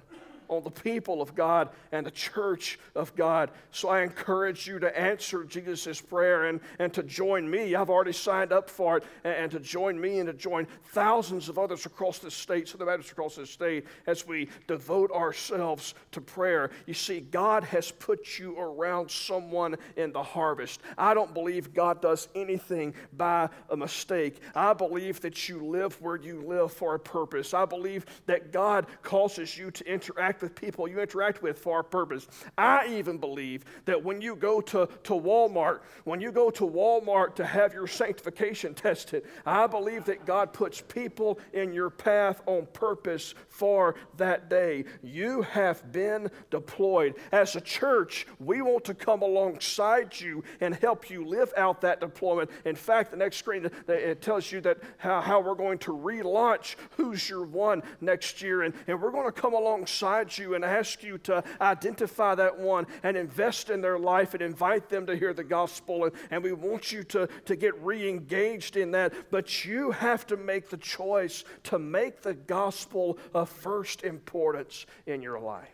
on 0.50 0.64
the 0.64 0.72
people 0.72 1.22
of 1.22 1.36
God 1.36 1.70
and 1.92 2.06
the 2.06 2.12
church 2.12 2.80
of 2.96 3.16
God. 3.16 3.52
So 3.72 3.90
I 3.90 4.02
encourage 4.02 4.68
you 4.68 4.80
to 4.80 5.00
answer 5.00 5.44
Jesus' 5.44 6.02
prayer 6.02 6.46
and, 6.48 6.60
and 6.80 6.94
to 6.94 7.04
join 7.04 7.50
me. 7.50 7.76
I've 7.76 7.90
already 7.90 8.14
signed 8.14 8.52
up 8.52 8.70
for 8.70 8.98
it, 8.98 9.04
and, 9.24 9.34
and 9.34 9.52
to 9.52 9.60
join 9.60 10.00
me 10.00 10.20
and 10.20 10.28
to 10.28 10.34
join 10.34 10.68
thousands 10.86 11.50
of 11.50 11.58
others 11.58 11.86
across 11.86 12.20
the 12.20 12.32
state, 12.32 12.74
the 12.78 12.86
Baptists 12.86 13.12
across 13.12 13.36
the 13.36 13.46
state, 13.46 13.86
as 14.08 14.28
we 14.28 14.50
devote 14.68 15.12
ourselves 15.12 15.94
to 16.12 16.22
prayer. 16.22 16.72
You 16.86 16.94
see, 16.94 17.22
God 17.22 17.64
has 17.66 17.92
put 17.92 18.40
you 18.40 18.58
around 18.58 19.12
someone 19.12 19.76
in 19.96 20.12
the 20.12 20.24
harvest. 20.24 20.82
I 20.98 21.14
don't 21.14 21.34
believe 21.34 21.74
God 21.74 22.02
does 22.02 22.28
anything 22.36 22.94
by 23.14 23.50
a 23.70 23.78
mistake. 23.78 24.42
I 24.56 24.74
believe 24.74 25.22
that 25.22 25.48
you 25.48 25.64
live 25.66 26.02
where 26.02 26.16
you 26.16 26.42
live 26.42 26.74
for 26.74 26.96
a 26.96 27.00
purpose. 27.00 27.54
I 27.54 27.66
believe 27.66 28.06
that 28.26 28.52
God 28.52 28.88
causes 29.04 29.58
you 29.58 29.72
to 29.72 29.92
interact 29.92 30.39
interact 30.40 30.42
with 30.42 30.56
people 30.56 30.88
you 30.88 31.00
interact 31.00 31.42
with 31.42 31.60
for 31.60 31.80
a 31.80 31.84
purpose. 31.84 32.28
I 32.58 32.88
even 32.98 33.18
believe 33.18 33.66
that 33.86 34.04
when 34.04 34.22
you 34.22 34.36
go 34.36 34.62
to, 34.62 34.88
to 35.04 35.14
Walmart, 35.14 35.80
when 36.06 36.22
you 36.22 36.32
go 36.32 36.50
to 36.52 36.66
Walmart 36.66 37.36
to 37.36 37.46
have 37.46 37.74
your 37.74 37.88
sanctification 37.88 38.74
tested, 38.74 39.24
I 39.46 39.68
believe 39.68 40.06
that 40.06 40.26
God 40.26 40.54
puts 40.54 40.82
people 40.82 41.40
in 41.54 41.74
your 41.74 41.90
path 41.90 42.42
on 42.46 42.68
purpose 42.74 43.36
for 43.50 43.96
that 44.18 44.50
day. 44.50 44.86
You 45.04 45.42
have 45.42 45.92
been 45.92 46.30
deployed. 46.50 47.16
As 47.32 47.56
a 47.56 47.62
church, 47.62 48.28
we 48.40 48.62
want 48.62 48.86
to 48.86 48.94
come 48.94 49.22
alongside 49.22 50.20
you 50.20 50.44
and 50.62 50.76
help 50.76 51.10
you 51.10 51.26
live 51.26 51.52
out 51.58 51.82
that 51.82 52.00
deployment. 52.00 52.50
In 52.66 52.76
fact, 52.76 53.12
the 53.12 53.18
next 53.18 53.38
screen 53.38 53.66
uh, 53.66 53.94
it 53.94 54.22
tells 54.22 54.52
you 54.52 54.62
that 54.62 54.78
how, 54.98 55.22
how 55.22 55.42
we're 55.42 55.56
going 55.56 55.80
to 55.80 55.92
relaunch 55.92 56.76
Who's 56.98 57.30
Your 57.30 57.46
One 57.46 57.84
next 58.02 58.42
year, 58.42 58.64
and, 58.64 58.74
and 58.88 59.02
we're 59.02 59.12
going 59.12 59.26
to 59.26 59.32
come 59.32 59.54
alongside 59.54 60.29
you 60.38 60.56
and 60.56 60.64
ask 60.64 61.02
you 61.04 61.18
to 61.20 61.44
identify 61.60 62.36
that 62.36 62.60
one 62.60 62.86
and 63.04 63.18
invest 63.18 63.70
in 63.70 63.82
their 63.82 63.98
life 63.98 64.34
and 64.34 64.44
invite 64.44 64.90
them 64.90 65.06
to 65.08 65.16
hear 65.16 65.34
the 65.34 65.44
gospel. 65.44 66.06
And, 66.06 66.14
and 66.32 66.44
we 66.44 66.54
want 66.54 66.92
you 66.92 67.04
to, 67.06 67.28
to 67.46 67.56
get 67.56 67.82
re 67.82 68.08
engaged 68.08 68.78
in 68.78 68.92
that. 68.92 69.14
But 69.32 69.66
you 69.66 69.92
have 69.92 70.28
to 70.28 70.38
make 70.38 70.70
the 70.70 70.78
choice 70.78 71.44
to 71.64 71.80
make 71.80 72.22
the 72.22 72.34
gospel 72.34 73.18
of 73.34 73.50
first 73.50 74.04
importance 74.04 74.86
in 75.06 75.22
your 75.22 75.40
life. 75.40 75.68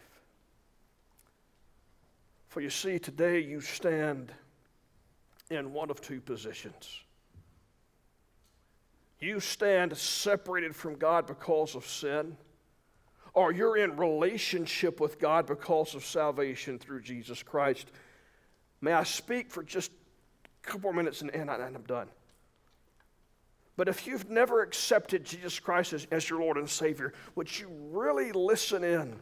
For 2.47 2.61
you 2.61 2.69
see, 2.69 2.99
today 2.99 3.39
you 3.39 3.59
stand 3.59 4.31
in 5.49 5.73
one 5.73 5.91
of 5.91 6.01
two 6.01 6.21
positions. 6.21 7.01
you 9.19 9.39
stand 9.39 9.97
separated 9.97 10.75
from 10.75 10.95
God 10.95 11.27
because 11.27 11.75
of 11.75 11.85
sin, 11.85 12.37
or 13.35 13.51
you're 13.51 13.77
in 13.77 13.97
relationship 13.97 14.99
with 14.99 15.19
God 15.19 15.45
because 15.45 15.93
of 15.93 16.05
salvation 16.05 16.79
through 16.79 17.01
Jesus 17.01 17.43
Christ, 17.43 17.91
may 18.81 18.93
I 18.93 19.03
speak 19.03 19.51
for 19.51 19.61
just 19.61 19.91
a 19.91 20.67
couple 20.67 20.91
more 20.91 20.93
minutes 20.93 21.21
and, 21.21 21.29
and 21.35 21.51
I'm 21.51 21.83
done. 21.83 22.07
But 23.77 23.89
if 23.89 24.07
you've 24.07 24.29
never 24.29 24.61
accepted 24.61 25.25
Jesus 25.25 25.59
Christ 25.59 25.91
as, 25.91 26.07
as 26.09 26.29
your 26.29 26.39
Lord 26.39 26.55
and 26.55 26.69
Savior, 26.69 27.13
would 27.35 27.59
you 27.59 27.67
really 27.91 28.31
listen 28.31 28.85
in 28.85 29.17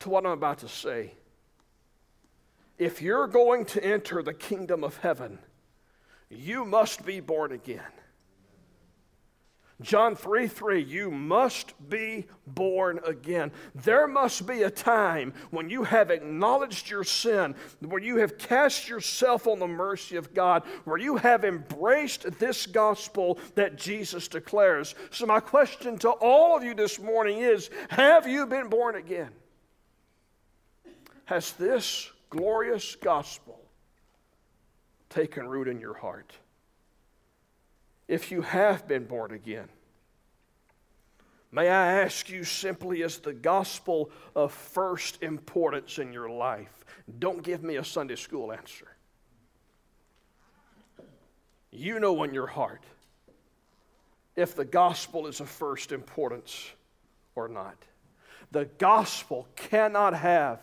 to 0.00 0.08
what 0.08 0.24
I'm 0.24 0.32
about 0.32 0.60
to 0.60 0.68
say? 0.68 1.12
If 2.78 3.02
you're 3.02 3.26
going 3.26 3.66
to 3.66 3.84
enter 3.84 4.22
the 4.22 4.32
kingdom 4.32 4.82
of 4.82 4.96
heaven, 4.96 5.38
you 6.30 6.64
must 6.64 7.04
be 7.04 7.20
born 7.20 7.52
again. 7.52 7.82
John 9.82 10.14
3 10.14 10.46
3, 10.46 10.82
you 10.82 11.10
must 11.10 11.74
be 11.88 12.26
born 12.46 13.00
again. 13.06 13.52
There 13.74 14.06
must 14.06 14.46
be 14.46 14.62
a 14.62 14.70
time 14.70 15.34
when 15.50 15.68
you 15.68 15.84
have 15.84 16.10
acknowledged 16.10 16.88
your 16.88 17.04
sin, 17.04 17.54
where 17.80 18.02
you 18.02 18.16
have 18.16 18.38
cast 18.38 18.88
yourself 18.88 19.46
on 19.46 19.58
the 19.58 19.68
mercy 19.68 20.16
of 20.16 20.32
God, 20.34 20.62
where 20.84 20.98
you 20.98 21.16
have 21.16 21.44
embraced 21.44 22.38
this 22.38 22.66
gospel 22.66 23.38
that 23.54 23.76
Jesus 23.76 24.28
declares. 24.28 24.94
So, 25.10 25.26
my 25.26 25.40
question 25.40 25.98
to 25.98 26.10
all 26.10 26.56
of 26.56 26.62
you 26.62 26.74
this 26.74 26.98
morning 26.98 27.38
is 27.38 27.70
Have 27.88 28.26
you 28.26 28.46
been 28.46 28.68
born 28.68 28.96
again? 28.96 29.30
Has 31.24 31.52
this 31.52 32.10
glorious 32.30 32.96
gospel 32.96 33.60
taken 35.08 35.46
root 35.46 35.68
in 35.68 35.80
your 35.80 35.94
heart? 35.94 36.32
If 38.08 38.30
you 38.30 38.42
have 38.42 38.86
been 38.86 39.04
born 39.04 39.32
again. 39.32 39.68
May 41.50 41.68
I 41.68 42.00
ask 42.00 42.30
you 42.30 42.44
simply, 42.44 43.02
is 43.02 43.18
the 43.18 43.34
gospel 43.34 44.10
of 44.34 44.52
first 44.52 45.22
importance 45.22 45.98
in 45.98 46.12
your 46.12 46.30
life? 46.30 46.84
Don't 47.18 47.42
give 47.42 47.62
me 47.62 47.76
a 47.76 47.84
Sunday 47.84 48.16
school 48.16 48.52
answer. 48.52 48.88
You 51.70 52.00
know 52.00 52.22
in 52.22 52.32
your 52.32 52.46
heart 52.46 52.82
if 54.34 54.54
the 54.54 54.64
gospel 54.64 55.26
is 55.26 55.40
of 55.40 55.48
first 55.48 55.92
importance 55.92 56.70
or 57.34 57.48
not. 57.48 57.76
The 58.50 58.66
gospel 58.78 59.48
cannot 59.56 60.14
have 60.14 60.60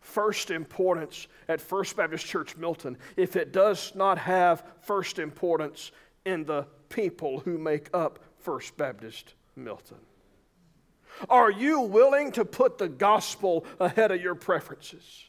first 0.00 0.50
importance 0.50 1.26
at 1.48 1.60
First 1.60 1.96
Baptist 1.96 2.26
Church 2.26 2.56
Milton 2.56 2.96
if 3.16 3.36
it 3.36 3.52
does 3.52 3.92
not 3.94 4.18
have 4.18 4.64
first 4.82 5.18
importance 5.18 5.90
in 6.26 6.44
the 6.44 6.66
people 6.88 7.40
who 7.40 7.56
make 7.56 7.88
up 7.94 8.18
First 8.40 8.76
Baptist 8.76 9.34
Milton? 9.54 9.96
Are 11.30 11.50
you 11.50 11.80
willing 11.80 12.32
to 12.32 12.44
put 12.44 12.76
the 12.76 12.88
gospel 12.88 13.64
ahead 13.80 14.10
of 14.10 14.20
your 14.20 14.34
preferences? 14.34 15.24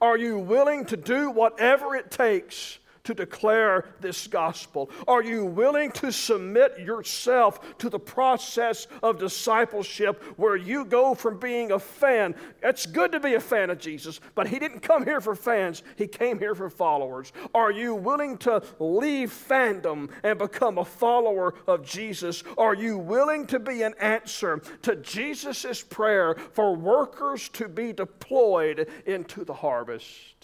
Are 0.00 0.16
you 0.16 0.38
willing 0.38 0.84
to 0.86 0.96
do 0.96 1.30
whatever 1.30 1.96
it 1.96 2.10
takes 2.10 2.78
to 3.06 3.14
declare 3.14 3.86
this 4.00 4.26
gospel? 4.26 4.90
Are 5.08 5.22
you 5.22 5.44
willing 5.44 5.92
to 5.92 6.12
submit 6.12 6.78
yourself 6.78 7.78
to 7.78 7.88
the 7.88 7.98
process 7.98 8.88
of 9.02 9.18
discipleship 9.18 10.22
where 10.36 10.56
you 10.56 10.84
go 10.84 11.14
from 11.14 11.38
being 11.38 11.72
a 11.72 11.78
fan? 11.78 12.34
It's 12.62 12.84
good 12.84 13.12
to 13.12 13.20
be 13.20 13.34
a 13.34 13.40
fan 13.40 13.70
of 13.70 13.78
Jesus, 13.78 14.20
but 14.34 14.48
he 14.48 14.58
didn't 14.58 14.80
come 14.80 15.04
here 15.04 15.20
for 15.20 15.34
fans, 15.34 15.84
he 15.96 16.08
came 16.08 16.38
here 16.38 16.54
for 16.54 16.68
followers. 16.68 17.32
Are 17.54 17.70
you 17.70 17.94
willing 17.94 18.38
to 18.38 18.62
leave 18.80 19.30
fandom 19.30 20.10
and 20.24 20.38
become 20.38 20.78
a 20.78 20.84
follower 20.84 21.54
of 21.68 21.84
Jesus? 21.84 22.42
Are 22.58 22.74
you 22.74 22.98
willing 22.98 23.46
to 23.46 23.60
be 23.60 23.82
an 23.82 23.94
answer 24.00 24.60
to 24.82 24.96
Jesus' 24.96 25.80
prayer 25.80 26.34
for 26.52 26.74
workers 26.74 27.48
to 27.50 27.68
be 27.68 27.92
deployed 27.92 28.90
into 29.06 29.44
the 29.44 29.54
harvest? 29.54 30.35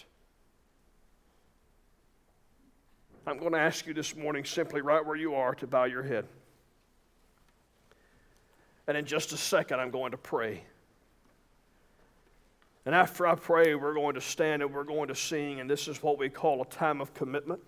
I'm 3.25 3.37
going 3.37 3.53
to 3.53 3.59
ask 3.59 3.87
you 3.87 3.93
this 3.93 4.15
morning, 4.15 4.43
simply 4.43 4.81
right 4.81 5.05
where 5.05 5.15
you 5.15 5.35
are, 5.35 5.55
to 5.55 5.67
bow 5.67 5.85
your 5.85 6.03
head. 6.03 6.25
And 8.85 8.97
in 8.97 9.05
just 9.05 9.31
a 9.31 9.37
second, 9.37 9.79
I'm 9.79 9.91
going 9.91 10.11
to 10.11 10.17
pray. 10.17 10.63
And 12.85 12.93
after 12.93 13.25
I 13.25 13.35
pray, 13.35 13.75
we're 13.75 13.93
going 13.93 14.15
to 14.15 14.21
stand 14.21 14.61
and 14.61 14.73
we're 14.73 14.83
going 14.83 15.07
to 15.07 15.15
sing, 15.15 15.61
and 15.61 15.69
this 15.69 15.87
is 15.87 16.03
what 16.03 16.17
we 16.17 16.27
call 16.27 16.61
a 16.61 16.65
time 16.65 16.99
of 16.99 17.13
commitment. 17.13 17.61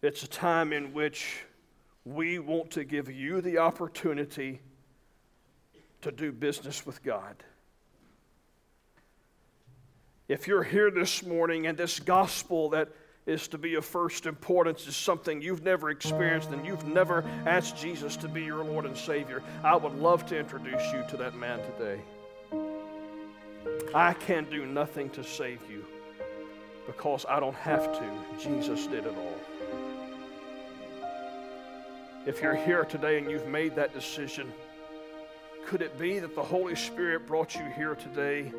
It's 0.00 0.22
a 0.22 0.28
time 0.28 0.72
in 0.72 0.94
which 0.94 1.44
we 2.06 2.38
want 2.38 2.70
to 2.72 2.84
give 2.84 3.10
you 3.10 3.42
the 3.42 3.58
opportunity 3.58 4.60
to 6.00 6.10
do 6.10 6.32
business 6.32 6.86
with 6.86 7.02
God. 7.02 7.36
If 10.28 10.48
you're 10.48 10.62
here 10.62 10.90
this 10.90 11.22
morning 11.22 11.66
and 11.66 11.76
this 11.76 12.00
gospel 12.00 12.70
that 12.70 12.88
is 13.26 13.48
to 13.48 13.58
be 13.58 13.74
of 13.74 13.84
first 13.84 14.26
importance 14.26 14.86
is 14.86 14.96
something 14.96 15.40
you've 15.40 15.62
never 15.62 15.90
experienced 15.90 16.50
and 16.50 16.64
you've 16.66 16.86
never 16.86 17.24
asked 17.46 17.76
Jesus 17.76 18.16
to 18.16 18.28
be 18.28 18.42
your 18.42 18.62
Lord 18.62 18.84
and 18.84 18.96
Savior, 18.96 19.42
I 19.62 19.76
would 19.76 19.94
love 19.94 20.26
to 20.26 20.38
introduce 20.38 20.92
you 20.92 21.02
to 21.08 21.16
that 21.16 21.34
man 21.34 21.58
today. 21.72 22.00
I 23.94 24.12
can 24.12 24.44
do 24.50 24.66
nothing 24.66 25.08
to 25.10 25.24
save 25.24 25.60
you 25.70 25.84
because 26.86 27.24
I 27.28 27.40
don't 27.40 27.54
have 27.56 27.92
to. 27.98 28.10
Jesus 28.38 28.86
did 28.86 29.06
it 29.06 29.14
all. 29.16 29.40
If 32.26 32.42
you're 32.42 32.54
here 32.54 32.84
today 32.84 33.18
and 33.18 33.30
you've 33.30 33.48
made 33.48 33.74
that 33.76 33.94
decision, 33.94 34.52
could 35.66 35.80
it 35.80 35.98
be 35.98 36.18
that 36.18 36.34
the 36.34 36.42
Holy 36.42 36.74
Spirit 36.74 37.26
brought 37.26 37.54
you 37.54 37.64
here 37.74 37.94
today 37.94 38.52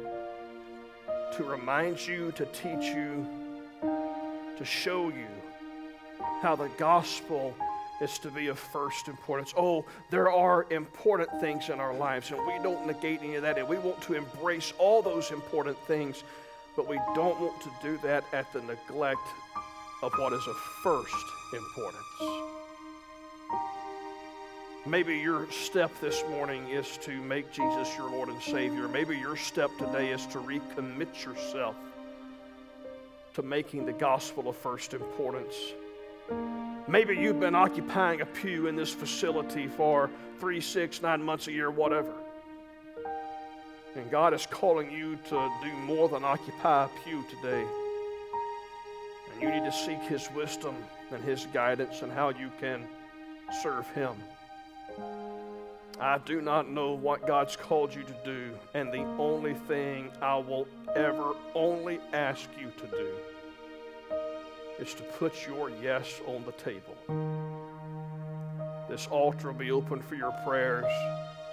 to 1.34 1.43
remind 1.43 2.05
you, 2.05 2.32
to 2.32 2.45
teach 2.47 2.95
you, 2.95 3.28
to 4.58 4.66
show 4.66 5.10
you 5.10 5.28
how 6.41 6.56
the 6.56 6.70
gospel 6.78 7.56
is 8.01 8.20
to 8.20 8.30
be 8.30 8.47
of 8.47 8.60
first 8.60 9.08
importance. 9.08 9.53
Oh, 9.56 9.86
there 10.10 10.30
are 10.30 10.66
important 10.70 11.30
things 11.39 11.70
in 11.70 11.80
our 11.80 11.93
lives, 11.93 12.32
and 12.32 12.39
we 12.45 12.62
don't 12.62 12.86
negate 12.86 13.20
any 13.22 13.36
of 13.36 13.43
that, 13.43 13.58
and 13.58 13.68
we 13.68 13.78
want 13.78 14.01
to 14.03 14.14
embrace 14.14 14.74
all 14.78 15.01
those 15.01 15.32
important 15.32 15.78
things, 15.88 16.24
but 16.76 16.88
we 16.88 16.99
don't 17.14 17.39
want 17.39 17.62
to 17.62 17.72
do 17.82 17.97
that 18.03 18.26
at 18.34 18.51
the 18.53 18.62
neglect 18.62 19.28
of 20.03 20.12
what 20.18 20.34
is 20.34 20.45
of 20.47 20.56
first 20.84 21.26
importance. 21.53 22.51
Maybe 24.86 25.18
your 25.18 25.49
step 25.49 25.91
this 25.99 26.24
morning 26.30 26.70
is 26.70 26.97
to 26.97 27.12
make 27.22 27.51
Jesus 27.51 27.97
your 27.97 28.10
Lord 28.10 28.30
and 28.30 28.39
Savior. 28.41 28.88
Maybe 28.88 29.18
your 29.18 29.36
step 29.36 29.72
today 29.80 30.12
is 30.12 30.28
to 30.28 30.38
recommit 30.38 31.26
yourself 31.26 31.76
to 33.36 33.41
making 33.41 33.86
the 33.86 33.93
gospel 33.93 34.47
of 34.47 34.55
first 34.55 34.93
importance. 34.93 35.55
Maybe 36.88 37.15
you've 37.15 37.39
been 37.39 37.55
occupying 37.55 38.21
a 38.21 38.25
pew 38.25 38.67
in 38.67 38.75
this 38.75 38.93
facility 38.93 39.67
for 39.67 40.09
three, 40.39 40.61
six, 40.61 41.01
nine 41.01 41.21
months, 41.21 41.47
a 41.47 41.51
year, 41.51 41.69
whatever. 41.69 42.13
And 43.95 44.09
God 44.09 44.33
is 44.33 44.45
calling 44.45 44.91
you 44.91 45.17
to 45.29 45.51
do 45.63 45.73
more 45.86 46.07
than 46.07 46.23
occupy 46.23 46.86
a 46.86 46.89
pew 47.03 47.25
today. 47.29 47.65
And 49.33 49.41
you 49.41 49.49
need 49.49 49.69
to 49.69 49.71
seek 49.71 49.99
His 50.03 50.29
wisdom 50.36 50.75
and 51.11 51.23
His 51.23 51.45
guidance 51.53 52.01
and 52.01 52.11
how 52.11 52.29
you 52.29 52.49
can 52.59 52.83
serve 53.61 53.88
Him. 53.91 54.15
I 56.00 56.18
do 56.18 56.41
not 56.41 56.70
know 56.70 56.91
what 56.91 57.26
God's 57.26 57.56
called 57.56 57.96
you 57.96 58.04
to 58.04 58.16
do, 58.26 58.52
and 58.74 58.91
the 58.91 59.06
only 59.18 59.54
thing 59.54 60.12
I 60.22 60.36
will 60.36 60.68
ever 60.93 61.34
only 61.54 62.00
ask 62.12 62.50
you 62.60 62.70
to 62.78 62.88
do 62.88 63.12
is 64.78 64.93
to 64.96 65.04
put 65.04 65.48
your 65.48 65.72
yes 65.82 66.20
on 66.28 66.43
the 66.43 66.52
table. 66.54 66.98
This 68.89 69.08
altar 69.08 69.48
will 69.48 69.60
be 69.60 69.72
open 69.72 70.02
for 70.02 70.16
your 70.16 70.34
prayers. 70.46 70.91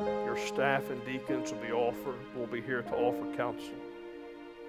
Your 0.01 0.36
staff 0.36 0.90
and 0.90 1.05
deacons 1.07 1.53
will 1.53 1.61
be 1.61 1.70
offered, 1.72 2.18
will 2.34 2.49
be 2.49 2.61
here 2.61 2.82
to 2.82 2.97
offer 2.97 3.36
counsel. 3.36 3.74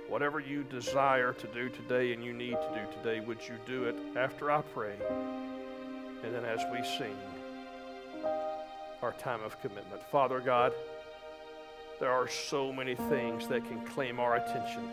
Whatever 0.08 0.40
you 0.40 0.64
desire 0.66 1.34
to 1.34 1.48
do 1.48 1.70
today 1.70 2.14
and 2.14 2.24
you 2.24 2.32
need 2.32 2.52
to 2.52 2.72
do 2.76 2.98
today, 3.02 3.26
would 3.26 3.40
you 3.48 3.56
do 3.66 3.86
it 3.86 3.96
after 4.16 4.52
I 4.52 4.62
pray? 4.62 4.94
And 6.24 6.36
then 6.36 6.46
as 6.46 6.60
we 6.72 6.84
sing 7.00 7.18
our 9.04 9.12
time 9.14 9.44
of 9.44 9.60
commitment. 9.62 10.02
Father 10.10 10.40
God, 10.40 10.72
there 12.00 12.12
are 12.12 12.28
so 12.28 12.72
many 12.72 12.96
things 12.96 13.48
that 13.50 13.66
can 13.68 13.86
claim 13.86 14.20
our 14.20 14.38
attention. 14.38 14.90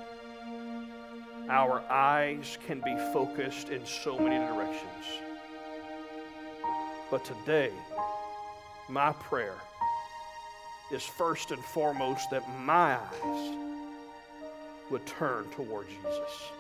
Our 1.49 1.81
eyes 1.89 2.59
can 2.67 2.81
be 2.81 2.97
focused 3.13 3.71
in 3.71 3.87
so 3.87 4.19
many 4.19 4.37
directions. 4.37 5.07
But 7.11 7.25
today, 7.25 7.71
my 8.89 9.13
prayer 9.13 9.57
is 10.93 11.05
first 11.05 11.53
and 11.53 11.63
foremost 11.65 12.31
that 12.31 12.43
my 12.61 12.97
eyes 12.97 13.57
would 14.91 15.07
turn 15.07 15.45
toward 15.51 15.89
Jesus. 15.89 16.60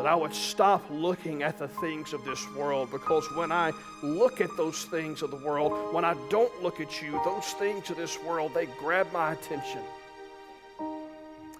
That 0.00 0.06
I 0.06 0.14
would 0.14 0.34
stop 0.34 0.82
looking 0.88 1.42
at 1.42 1.58
the 1.58 1.68
things 1.68 2.14
of 2.14 2.24
this 2.24 2.50
world 2.54 2.90
because 2.90 3.30
when 3.36 3.52
I 3.52 3.70
look 4.02 4.40
at 4.40 4.48
those 4.56 4.86
things 4.86 5.20
of 5.20 5.30
the 5.30 5.36
world, 5.36 5.92
when 5.92 6.06
I 6.06 6.16
don't 6.30 6.62
look 6.62 6.80
at 6.80 7.02
you, 7.02 7.20
those 7.22 7.44
things 7.58 7.90
of 7.90 7.98
this 7.98 8.18
world, 8.22 8.54
they 8.54 8.64
grab 8.64 9.12
my 9.12 9.34
attention. 9.34 9.82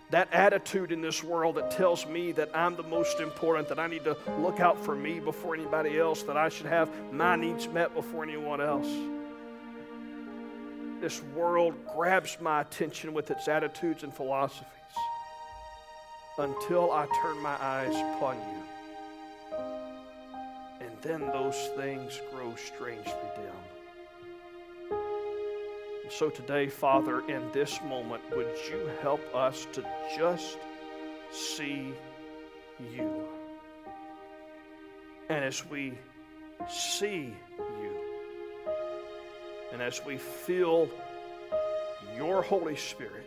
That 0.09 0.33
attitude 0.33 0.91
in 0.91 1.03
this 1.03 1.23
world 1.23 1.57
that 1.57 1.71
tells 1.71 2.07
me 2.07 2.33
that 2.33 2.49
I'm 2.55 2.77
the 2.77 2.83
most 2.85 3.21
important, 3.21 3.69
that 3.69 3.79
I 3.79 3.87
need 3.89 4.05
to 4.05 4.17
look 4.39 4.59
out 4.59 4.83
for 4.83 4.97
me 4.97 5.21
before 5.21 5.55
anybody 5.55 5.99
else, 5.99 6.23
that 6.23 6.39
I 6.39 6.49
should 6.49 6.65
have 6.65 6.89
my 7.13 7.37
needs 7.37 7.69
met 7.69 7.93
before 7.95 8.23
anyone 8.23 8.63
else. 8.63 8.89
This 11.03 11.23
world 11.37 11.75
grabs 11.95 12.39
my 12.41 12.63
attention 12.63 13.13
with 13.13 13.31
its 13.31 13.49
attitudes 13.49 14.03
and 14.03 14.15
philosophies 14.15 14.80
until 16.41 16.91
I 16.91 17.07
turn 17.21 17.39
my 17.43 17.57
eyes 17.63 17.95
upon 17.95 18.37
you. 18.37 18.63
And 20.81 20.91
then 21.03 21.21
those 21.33 21.69
things 21.77 22.19
grow 22.33 22.55
strangely 22.57 23.13
dim. 23.37 23.53
So 26.09 26.31
today, 26.31 26.67
Father, 26.69 27.21
in 27.29 27.43
this 27.53 27.81
moment, 27.83 28.23
would 28.35 28.49
you 28.71 28.91
help 29.03 29.21
us 29.35 29.67
to 29.73 29.85
just 30.17 30.57
see 31.31 31.93
you? 32.95 33.29
And 35.29 35.45
as 35.45 35.65
we 35.67 35.97
see 36.69 37.35
you, 37.59 37.95
and 39.73 39.81
as 39.83 40.05
we 40.05 40.17
feel 40.17 40.89
your 42.17 42.43
Holy 42.43 42.77
Spirit 42.77 43.27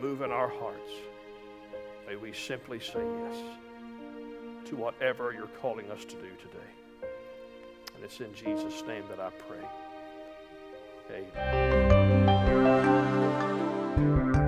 move 0.00 0.22
in 0.22 0.30
our 0.30 0.48
hearts, 0.48 0.90
May 2.10 2.16
we 2.16 2.32
simply 2.32 2.80
say 2.80 2.98
yes 2.98 3.36
to 4.64 4.74
whatever 4.74 5.32
you're 5.32 5.46
calling 5.62 5.88
us 5.92 6.04
to 6.06 6.16
do 6.16 6.30
today. 6.42 6.58
And 7.94 8.02
it's 8.02 8.18
in 8.18 8.34
Jesus' 8.34 8.82
name 8.84 9.04
that 9.10 9.20
I 9.20 9.30
pray. 9.46 9.64
Amen. 13.96 14.39